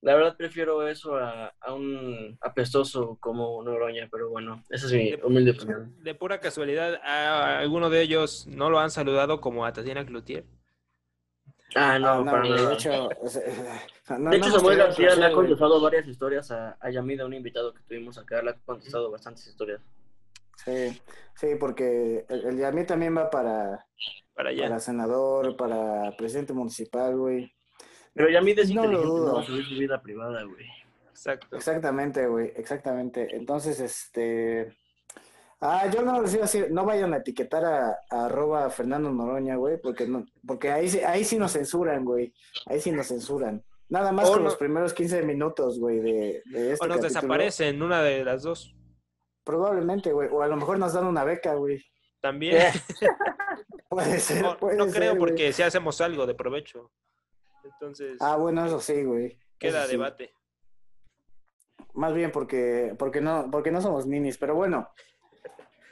la 0.01 0.15
verdad 0.15 0.35
prefiero 0.35 0.87
eso 0.87 1.15
a, 1.15 1.53
a 1.59 1.73
un 1.73 2.37
apestoso 2.41 3.17
como 3.19 3.61
Noroña, 3.63 4.07
pero 4.11 4.29
bueno, 4.29 4.63
esa 4.69 4.87
es 4.87 4.93
mi 4.93 5.13
humilde 5.23 5.51
opinión. 5.51 5.95
De 6.03 6.15
pura 6.15 6.39
casualidad, 6.39 6.95
¿a 7.03 7.59
alguno 7.59 7.89
de 7.89 8.01
ellos 8.01 8.47
no 8.47 8.69
lo 8.69 8.79
han 8.79 8.91
saludado 8.91 9.41
como 9.41 9.65
a 9.65 9.73
Tatiana 9.73 10.05
Cloutier? 10.05 10.45
Ah, 11.75 11.97
no, 11.99 12.07
Ah, 12.09 12.17
no, 12.19 12.25
para 12.25 12.43
nada. 12.43 12.67
de 12.69 12.73
hecho, 12.73 13.09
no- 14.17 14.29
De 14.29 14.37
hecho, 14.37 14.49
Samuel 14.51 14.77
García 14.77 15.15
le 15.15 15.25
ha 15.25 15.29
güey. 15.29 15.33
contestado 15.35 15.79
varias 15.81 16.05
historias 16.07 16.51
a, 16.51 16.77
a 16.79 16.89
Yamida, 16.89 17.25
un 17.25 17.33
invitado 17.33 17.73
que 17.73 17.81
tuvimos 17.83 18.17
acá, 18.17 18.41
le 18.41 18.51
ha 18.51 18.53
contestado 18.65 19.09
bastantes 19.09 19.47
historias. 19.47 19.81
Sí, 20.65 21.01
sí, 21.35 21.47
porque 21.59 22.25
el, 22.29 22.73
mí 22.73 22.85
también 22.85 23.17
va 23.17 23.29
para, 23.29 23.85
Para 24.35 24.49
allá. 24.49 24.63
para 24.63 24.79
senador, 24.79 25.55
para 25.55 26.15
presidente 26.17 26.53
municipal, 26.53 27.15
güey. 27.17 27.51
Pero 28.13 28.29
Yamida 28.29 28.61
es 28.63 28.69
No 28.69 28.83
inteligente, 28.83 29.07
no 29.07 29.13
dudo. 29.19 29.35
va 29.35 29.41
a 29.41 29.45
subir 29.45 29.65
su 29.65 29.75
vida 29.75 30.01
privada, 30.01 30.43
güey. 30.43 30.65
Exacto. 31.09 31.55
Exactamente, 31.55 32.27
güey, 32.27 32.51
exactamente. 32.55 33.35
Entonces, 33.35 33.79
este... 33.79 34.75
Ah, 35.63 35.87
yo 35.93 36.01
no 36.01 36.19
les 36.21 36.33
iba 36.33 36.43
a 36.43 36.47
decir, 36.47 36.71
no 36.71 36.85
vayan 36.85 37.13
a 37.13 37.17
etiquetar 37.17 37.63
a, 37.63 37.99
a 38.09 38.25
arroba 38.25 38.67
Fernando 38.71 39.11
Noroña, 39.11 39.55
güey, 39.57 39.79
porque 39.79 40.07
no, 40.07 40.25
porque 40.45 40.71
ahí, 40.71 40.89
sí- 40.89 41.01
ahí 41.01 41.23
sí 41.23 41.37
nos 41.37 41.51
censuran, 41.53 42.03
güey. 42.03 42.33
Ahí 42.65 42.81
sí 42.81 42.91
nos 42.91 43.07
censuran. 43.07 43.63
Nada 43.87 44.11
más 44.11 44.27
O 44.27 44.33
con 44.33 44.39
no- 44.39 44.45
los 44.45 44.55
primeros 44.57 44.93
15 44.93 45.21
minutos, 45.21 45.79
güey, 45.79 45.99
de, 45.99 46.41
de 46.45 46.71
este 46.73 46.85
O 46.85 46.87
nos 46.87 46.97
capítulo. 46.97 47.01
desaparecen 47.09 47.81
una 47.83 48.01
de 48.01 48.23
las 48.25 48.41
dos. 48.41 48.75
Probablemente, 49.43 50.11
güey. 50.13 50.29
O 50.31 50.41
a 50.41 50.47
lo 50.47 50.55
mejor 50.55 50.79
nos 50.79 50.93
dan 50.93 51.05
una 51.05 51.23
beca, 51.23 51.53
güey. 51.53 51.83
También. 52.21 52.57
Puede 53.89 54.19
ser, 54.19 54.41
No, 54.41 54.57
puede 54.57 54.77
no 54.77 54.85
ser, 54.85 54.93
creo 54.95 55.11
güey. 55.15 55.19
porque 55.19 55.51
si 55.53 55.61
hacemos 55.63 55.99
algo 56.01 56.25
de 56.25 56.33
provecho. 56.33 56.91
Entonces, 57.63 58.17
Ah, 58.21 58.37
bueno, 58.37 58.65
eso 58.65 58.79
sí, 58.79 59.03
güey. 59.03 59.37
queda 59.59 59.79
Eso 59.79 59.87
sí. 59.87 59.91
debate. 59.97 60.33
Más 61.93 62.13
bien 62.13 62.31
porque, 62.31 62.95
porque 62.97 63.19
no, 63.21 63.49
porque 63.51 63.69
no 63.71 63.81
somos 63.81 64.07
ninis, 64.07 64.37
pero 64.37 64.55
bueno. 64.55 64.87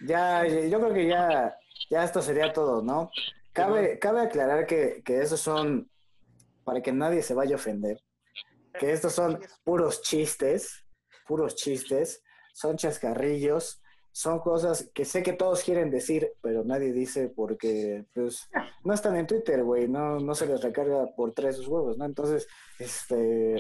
Ya, 0.02 0.46
yo 0.46 0.80
creo 0.80 0.94
que 0.94 1.08
ya, 1.08 1.56
ya 1.90 2.04
esto 2.04 2.22
sería 2.22 2.54
todo, 2.54 2.82
¿no? 2.82 3.12
Cabe, 3.52 4.00
cabe 4.00 4.22
aclarar 4.22 4.66
que, 4.66 5.02
que 5.04 5.22
esos 5.22 5.42
son, 5.42 5.90
para 6.64 6.82
que 6.82 6.92
nadie 6.92 7.22
se 7.22 7.34
vaya 7.34 7.56
a 7.56 7.58
ofender, 7.58 8.00
que 8.80 8.92
estos 8.92 9.14
son 9.14 9.40
puros 9.64 10.02
chistes, 10.02 10.86
puros 11.28 11.56
chistes, 11.56 12.24
son 12.54 12.78
chascarrillos, 12.78 13.82
son 14.12 14.40
cosas 14.40 14.90
que 14.94 15.06
sé 15.06 15.24
que 15.24 15.34
todos 15.34 15.64
quieren 15.64 15.90
decir, 15.90 16.34
pero 16.42 16.64
nadie 16.64 16.92
dice 16.92 17.32
porque, 17.34 18.06
pues, 18.14 18.50
no 18.84 18.94
están 18.94 19.16
en 19.16 19.28
Twitter, 19.28 19.64
güey, 19.64 19.88
no, 19.88 20.20
no 20.20 20.36
se 20.36 20.46
les 20.46 20.62
recarga 20.62 21.08
por 21.16 21.34
tres 21.34 21.56
sus 21.56 21.68
huevos, 21.68 21.98
¿no? 21.98 22.06
Entonces, 22.06 22.48
este, 22.80 23.58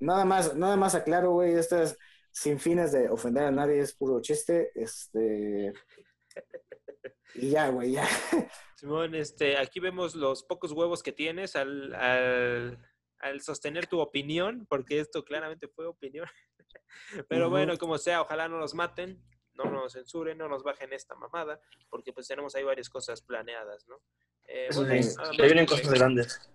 nada 0.00 0.24
más, 0.24 0.54
nada 0.56 0.76
más 0.76 0.94
aclaro, 0.94 1.32
güey, 1.32 1.54
esto 1.54 1.80
es 1.80 1.96
sin 2.34 2.58
fines 2.58 2.90
de 2.90 3.08
ofender 3.08 3.44
a 3.44 3.50
nadie, 3.52 3.78
es 3.78 3.94
puro 3.94 4.20
chiste, 4.20 4.72
este, 4.74 5.72
Y 7.36 7.50
ya, 7.50 7.68
güey, 7.68 7.92
ya. 7.92 8.06
Simón, 8.76 9.14
este, 9.14 9.56
aquí 9.56 9.80
vemos 9.80 10.14
los 10.14 10.42
pocos 10.44 10.72
huevos 10.72 11.02
que 11.02 11.12
tienes 11.12 11.56
al, 11.56 11.94
al, 11.94 12.78
al 13.20 13.40
sostener 13.40 13.86
tu 13.86 13.98
opinión, 14.00 14.66
porque 14.68 15.00
esto 15.00 15.24
claramente 15.24 15.66
fue 15.68 15.86
opinión. 15.86 16.26
Pero 17.28 17.50
bueno, 17.50 17.76
como 17.78 17.98
sea, 17.98 18.20
ojalá 18.22 18.48
no 18.48 18.58
nos 18.58 18.74
maten, 18.74 19.20
no 19.54 19.64
nos 19.64 19.92
censuren, 19.94 20.38
no 20.38 20.48
nos 20.48 20.62
bajen 20.62 20.92
esta 20.92 21.14
mamada, 21.14 21.60
porque 21.90 22.12
pues 22.12 22.26
tenemos 22.28 22.54
ahí 22.54 22.62
varias 22.64 22.88
cosas 22.88 23.20
planeadas, 23.22 23.86
¿no? 23.88 23.96
Eh, 24.46 24.66
Eso 24.70 24.84
bueno, 24.84 25.02
sí, 25.02 25.16
vienen 25.38 25.66
que 25.66 25.70
cosas 25.70 25.86
agregar- 25.86 25.98
grandes. 25.98 26.50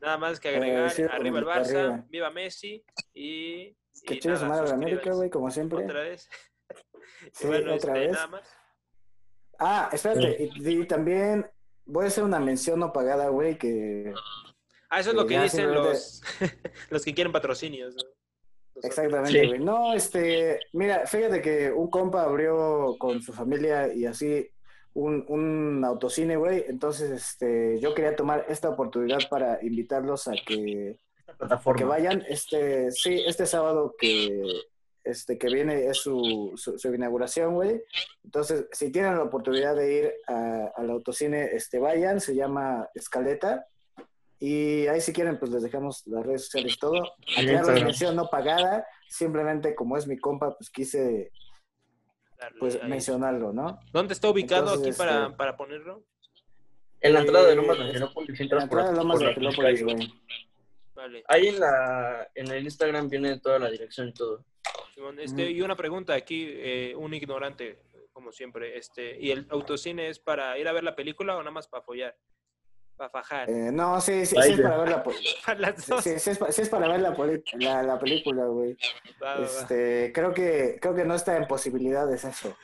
Nada 0.00 0.16
más 0.18 0.38
que 0.40 0.50
Eh, 0.50 0.56
agregar, 0.56 0.90
sí, 0.90 1.02
arriba 1.02 1.38
el 1.40 1.48
arriba. 1.48 1.56
Barça, 1.64 2.06
viva 2.08 2.30
Messi 2.30 2.84
y... 3.14 3.74
Que 4.06 4.18
chingue 4.18 4.36
su 4.36 4.46
madre 4.46 4.68
la 4.68 4.74
América, 4.74 5.12
güey, 5.12 5.30
como 5.30 5.50
siempre. 5.50 5.84
Otra 5.84 6.00
vez. 6.02 6.28
Sí, 7.32 7.46
bueno, 7.48 7.74
otra 7.74 7.94
este, 7.94 8.06
vez. 8.06 8.12
nada 8.12 8.26
más. 8.28 8.48
Ah, 9.58 9.90
espérate, 9.92 10.50
y, 10.54 10.68
y 10.82 10.86
también 10.86 11.50
voy 11.84 12.04
a 12.04 12.08
hacer 12.08 12.22
una 12.22 12.38
mención 12.38 12.78
no 12.78 12.92
pagada, 12.92 13.28
güey, 13.28 13.58
que 13.58 14.12
Ah, 14.88 15.00
eso 15.00 15.10
es 15.10 15.16
lo 15.16 15.26
que 15.26 15.34
dicen 15.40 15.60
simplemente- 15.66 15.88
los, 15.90 16.22
los 16.90 17.04
que 17.04 17.14
quieren 17.14 17.32
patrocinios. 17.32 17.96
¿no? 17.96 18.02
Exactamente, 18.82 19.40
Sí. 19.40 19.46
güey. 19.48 19.58
No, 19.58 19.94
este, 19.94 20.60
mira, 20.72 21.06
fíjate 21.06 21.42
que 21.42 21.72
un 21.72 21.90
compa 21.90 22.22
abrió 22.22 22.96
con 22.98 23.20
su 23.20 23.32
familia 23.32 23.92
y 23.92 24.06
así 24.06 24.48
un, 24.94 25.24
un 25.28 25.84
autocine, 25.84 26.36
güey. 26.36 26.64
Entonces, 26.68 27.10
este, 27.10 27.80
yo 27.80 27.94
quería 27.94 28.14
tomar 28.14 28.46
esta 28.48 28.68
oportunidad 28.70 29.18
para 29.28 29.58
invitarlos 29.62 30.28
a 30.28 30.32
que, 30.46 30.98
plataforma. 31.38 31.78
que 31.78 31.84
vayan. 31.84 32.24
Este, 32.28 32.90
sí, 32.92 33.22
este 33.26 33.46
sábado 33.46 33.94
que, 33.98 34.42
este, 35.04 35.38
que 35.38 35.46
viene 35.48 35.86
es 35.86 35.98
su, 35.98 36.52
su, 36.56 36.78
su 36.78 36.94
inauguración, 36.94 37.54
güey. 37.54 37.82
Entonces, 38.24 38.66
si 38.72 38.90
tienen 38.92 39.16
la 39.16 39.22
oportunidad 39.22 39.74
de 39.76 39.94
ir 39.94 40.12
a- 40.26 40.72
al 40.76 40.90
autocine, 40.90 41.44
este, 41.52 41.78
vayan. 41.78 42.20
Se 42.20 42.34
llama 42.34 42.88
Escaleta. 42.94 43.66
Y 44.40 44.86
ahí 44.86 45.00
si 45.00 45.12
quieren, 45.12 45.38
pues 45.38 45.50
les 45.50 45.62
dejamos 45.64 46.06
las 46.06 46.24
redes 46.24 46.44
sociales 46.44 46.74
y 46.74 46.78
todo. 46.78 47.02
Aclaro, 47.36 47.72
mención 47.84 48.14
no 48.14 48.28
pagada, 48.28 48.86
simplemente 49.08 49.74
como 49.74 49.96
es 49.96 50.06
mi 50.06 50.16
compa, 50.16 50.56
pues 50.56 50.70
quise 50.70 51.32
pues 52.60 52.78
ahí. 52.80 52.88
mencionarlo, 52.88 53.52
¿no? 53.52 53.80
¿Dónde 53.92 54.14
está 54.14 54.30
ubicado 54.30 54.74
Entonces, 54.74 54.88
aquí 54.94 54.98
para, 54.98 55.24
este- 55.24 55.36
para 55.36 55.56
ponerlo? 55.56 56.04
En 57.00 57.14
la 57.14 57.20
entrada 57.20 57.46
de 57.46 57.52
Eh, 57.52 57.56
Lomas 57.56 57.78
de 57.78 57.84
Angelópolis, 57.84 58.36
si 58.36 58.36
La 58.38 58.44
entras 58.44 58.60
por, 58.68 58.78
entrada 58.78 58.90
de 58.92 58.96
Lomas 58.96 59.14
por 59.14 59.18
de 59.18 59.24
la 59.24 59.48
Angelópolis, 59.50 59.82
güey. 59.84 60.12
Vale. 60.98 61.22
Ahí 61.28 61.46
en, 61.46 61.60
la, 61.60 62.28
en 62.34 62.50
el 62.50 62.64
Instagram 62.64 63.08
viene 63.08 63.38
toda 63.38 63.60
la 63.60 63.70
dirección 63.70 64.08
y 64.08 64.12
todo. 64.12 64.44
Simón, 64.92 65.20
este. 65.20 65.48
Y 65.48 65.62
una 65.62 65.76
pregunta 65.76 66.12
aquí, 66.12 66.44
eh, 66.48 66.92
un 66.96 67.14
ignorante, 67.14 67.78
como 68.12 68.32
siempre. 68.32 68.76
este 68.76 69.16
¿Y 69.20 69.30
el 69.30 69.46
autocine 69.50 70.08
es 70.08 70.18
para 70.18 70.58
ir 70.58 70.66
a 70.66 70.72
ver 70.72 70.82
la 70.82 70.96
película 70.96 71.36
o 71.36 71.38
nada 71.38 71.52
más 71.52 71.68
para 71.68 71.84
follar? 71.84 72.16
Para 72.96 73.10
fajar. 73.10 73.48
Eh, 73.48 73.70
no, 73.72 74.00
sí, 74.00 74.26
sí, 74.26 74.34
sí 74.42 74.54
es 74.54 74.60
para 74.60 74.76
ver 74.78 74.88
la, 74.88 75.04
las 75.58 75.84
sí, 75.84 75.90
dos. 75.92 76.02
sí, 76.02 76.18
sí 76.18 76.30
es, 76.30 76.38
pa- 76.38 76.50
sí 76.50 76.62
es 76.62 76.68
para 76.68 76.88
ver 76.88 77.00
la, 77.00 77.16
la, 77.60 77.82
la 77.84 77.98
película, 78.00 78.46
güey. 78.46 78.76
Este, 79.40 80.10
creo 80.12 80.34
que 80.34 80.78
creo 80.82 80.96
que 80.96 81.04
no 81.04 81.14
está 81.14 81.36
en 81.36 81.46
posibilidades 81.46 82.24
eso. 82.24 82.56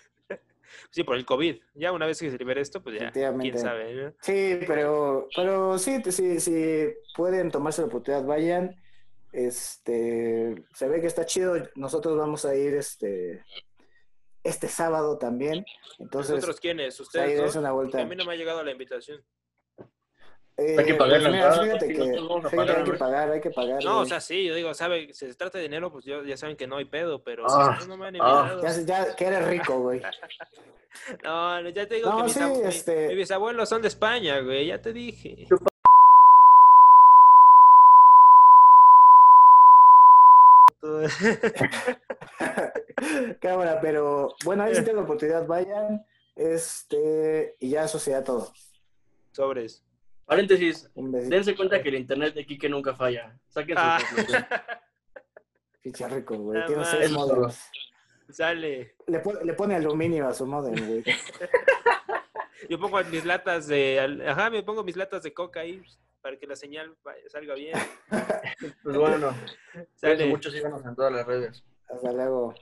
Sí, 0.90 1.04
por 1.04 1.16
el 1.16 1.24
COVID. 1.24 1.56
Ya 1.74 1.92
una 1.92 2.06
vez 2.06 2.20
que 2.20 2.30
se 2.30 2.38
libere 2.38 2.60
esto, 2.60 2.82
pues 2.82 3.00
ya, 3.00 3.12
quién 3.12 3.58
sabe. 3.58 3.94
¿no? 3.94 4.14
Sí, 4.20 4.58
pero 4.66 5.28
pero 5.34 5.78
sí, 5.78 6.02
sí, 6.10 6.40
sí 6.40 6.86
pueden 7.16 7.50
tomarse 7.50 7.82
la 7.82 7.88
oportunidad, 7.88 8.24
vayan. 8.24 8.76
Este, 9.32 10.54
se 10.74 10.88
ve 10.88 11.00
que 11.00 11.08
está 11.08 11.26
chido. 11.26 11.56
Nosotros 11.74 12.16
vamos 12.16 12.44
a 12.44 12.54
ir 12.54 12.74
este 12.74 13.44
este 14.44 14.68
sábado 14.68 15.18
también. 15.18 15.64
Entonces, 15.98 16.36
¿Nosotros 16.36 16.60
quiénes? 16.60 17.00
¿Ustedes 17.00 17.30
des 17.30 17.38
dos? 17.38 17.56
una 17.56 17.72
vuelta. 17.72 18.00
a 18.00 18.04
mí 18.04 18.14
no 18.14 18.24
me 18.24 18.34
ha 18.34 18.36
llegado 18.36 18.62
la 18.62 18.70
invitación. 18.70 19.24
Eh, 20.56 20.76
Hay 20.78 20.84
que 20.86 20.94
pagar 20.94 21.20
la 21.20 21.30
mira, 21.30 21.46
entrada, 21.46 21.62
fíjate 21.64 21.88
que, 21.88 21.94
fíjate, 21.94 22.56
pagar, 22.56 22.76
hay 22.78 22.84
que 22.84 22.92
pagar, 22.92 23.30
hay 23.32 23.40
que 23.40 23.50
pagar. 23.50 23.84
No, 23.84 23.98
o 24.00 24.06
sea, 24.06 24.20
sí, 24.20 24.44
yo 24.46 24.54
digo, 24.54 24.72
sabe, 24.72 25.12
si 25.12 25.26
se 25.26 25.34
trata 25.34 25.58
de 25.58 25.64
dinero, 25.64 25.90
pues 25.90 26.04
yo, 26.04 26.22
ya 26.22 26.36
saben 26.36 26.56
que 26.56 26.68
no 26.68 26.76
hay 26.76 26.84
pedo, 26.84 27.24
pero 27.24 27.44
Ah, 27.48 27.76
si 27.80 27.88
no, 27.88 27.96
me 27.96 28.06
han 28.06 28.16
ah. 28.20 28.60
ya, 28.86 29.16
que 29.16 29.24
eres 29.26 29.46
rico, 29.48 29.80
güey. 29.80 30.00
No, 31.24 31.60
ya 31.70 31.88
te 31.88 31.96
digo 31.96 32.08
No, 32.08 32.18
que 32.18 32.22
mis, 32.22 32.32
sí, 32.34 32.38
ab- 32.38 32.56
mi- 32.56 32.68
este- 32.68 33.08
mis 33.08 33.16
bisabuelos 33.16 33.68
son 33.68 33.82
de 33.82 33.88
España, 33.88 34.38
güey, 34.38 34.66
ya 34.66 34.80
te 34.80 34.92
dije. 34.92 35.48
Cámara, 43.40 43.80
pero 43.80 44.34
bueno, 44.44 44.62
ahí 44.64 44.74
sí 44.74 44.82
tienen 44.82 44.96
la 44.96 45.02
oportunidad, 45.02 45.46
vayan. 45.46 46.04
Este, 46.36 47.54
y 47.60 47.70
ya 47.70 47.84
eso 47.84 47.98
sería 47.98 48.24
todo. 48.24 48.52
Sobres. 49.32 49.82
Paréntesis, 50.26 50.90
dense 50.94 51.54
cuenta 51.54 51.82
que 51.82 51.90
el 51.90 51.96
internet 51.96 52.34
de 52.34 52.46
Kike 52.46 52.68
nunca 52.68 52.94
falla. 52.94 53.38
Saquen 53.48 53.76
Ah. 53.78 53.98
rico, 56.10 56.36
güey. 56.38 56.60
Ah, 56.60 56.66
Tiene 56.66 56.84
seis 56.84 57.10
modems. 57.10 57.70
Sale. 58.30 58.96
Le, 59.06 59.20
pone- 59.20 59.44
le 59.44 59.52
pone 59.52 59.74
aluminio 59.76 60.26
a 60.26 60.32
su 60.32 60.46
modem, 60.46 60.74
güey. 60.86 61.04
Yo 62.70 62.78
pongo 62.78 63.02
mis 63.04 63.24
latas 63.26 63.66
de. 63.66 64.24
Ajá, 64.26 64.48
me 64.48 64.62
pongo 64.62 64.82
mis 64.82 64.96
latas 64.96 65.22
de 65.22 65.34
coca 65.34 65.60
ahí 65.60 65.82
para 66.22 66.38
que 66.38 66.46
la 66.46 66.56
señal 66.56 66.96
salga 67.28 67.54
bien. 67.54 67.76
Pues 68.82 68.96
bueno, 68.96 69.34
Sale. 69.94 70.26
mucho, 70.26 70.50
síganos 70.50 70.82
en 70.86 70.94
todas 70.94 71.12
las 71.12 71.26
redes. 71.26 71.62
Hasta 71.88 72.12
luego. 72.12 72.54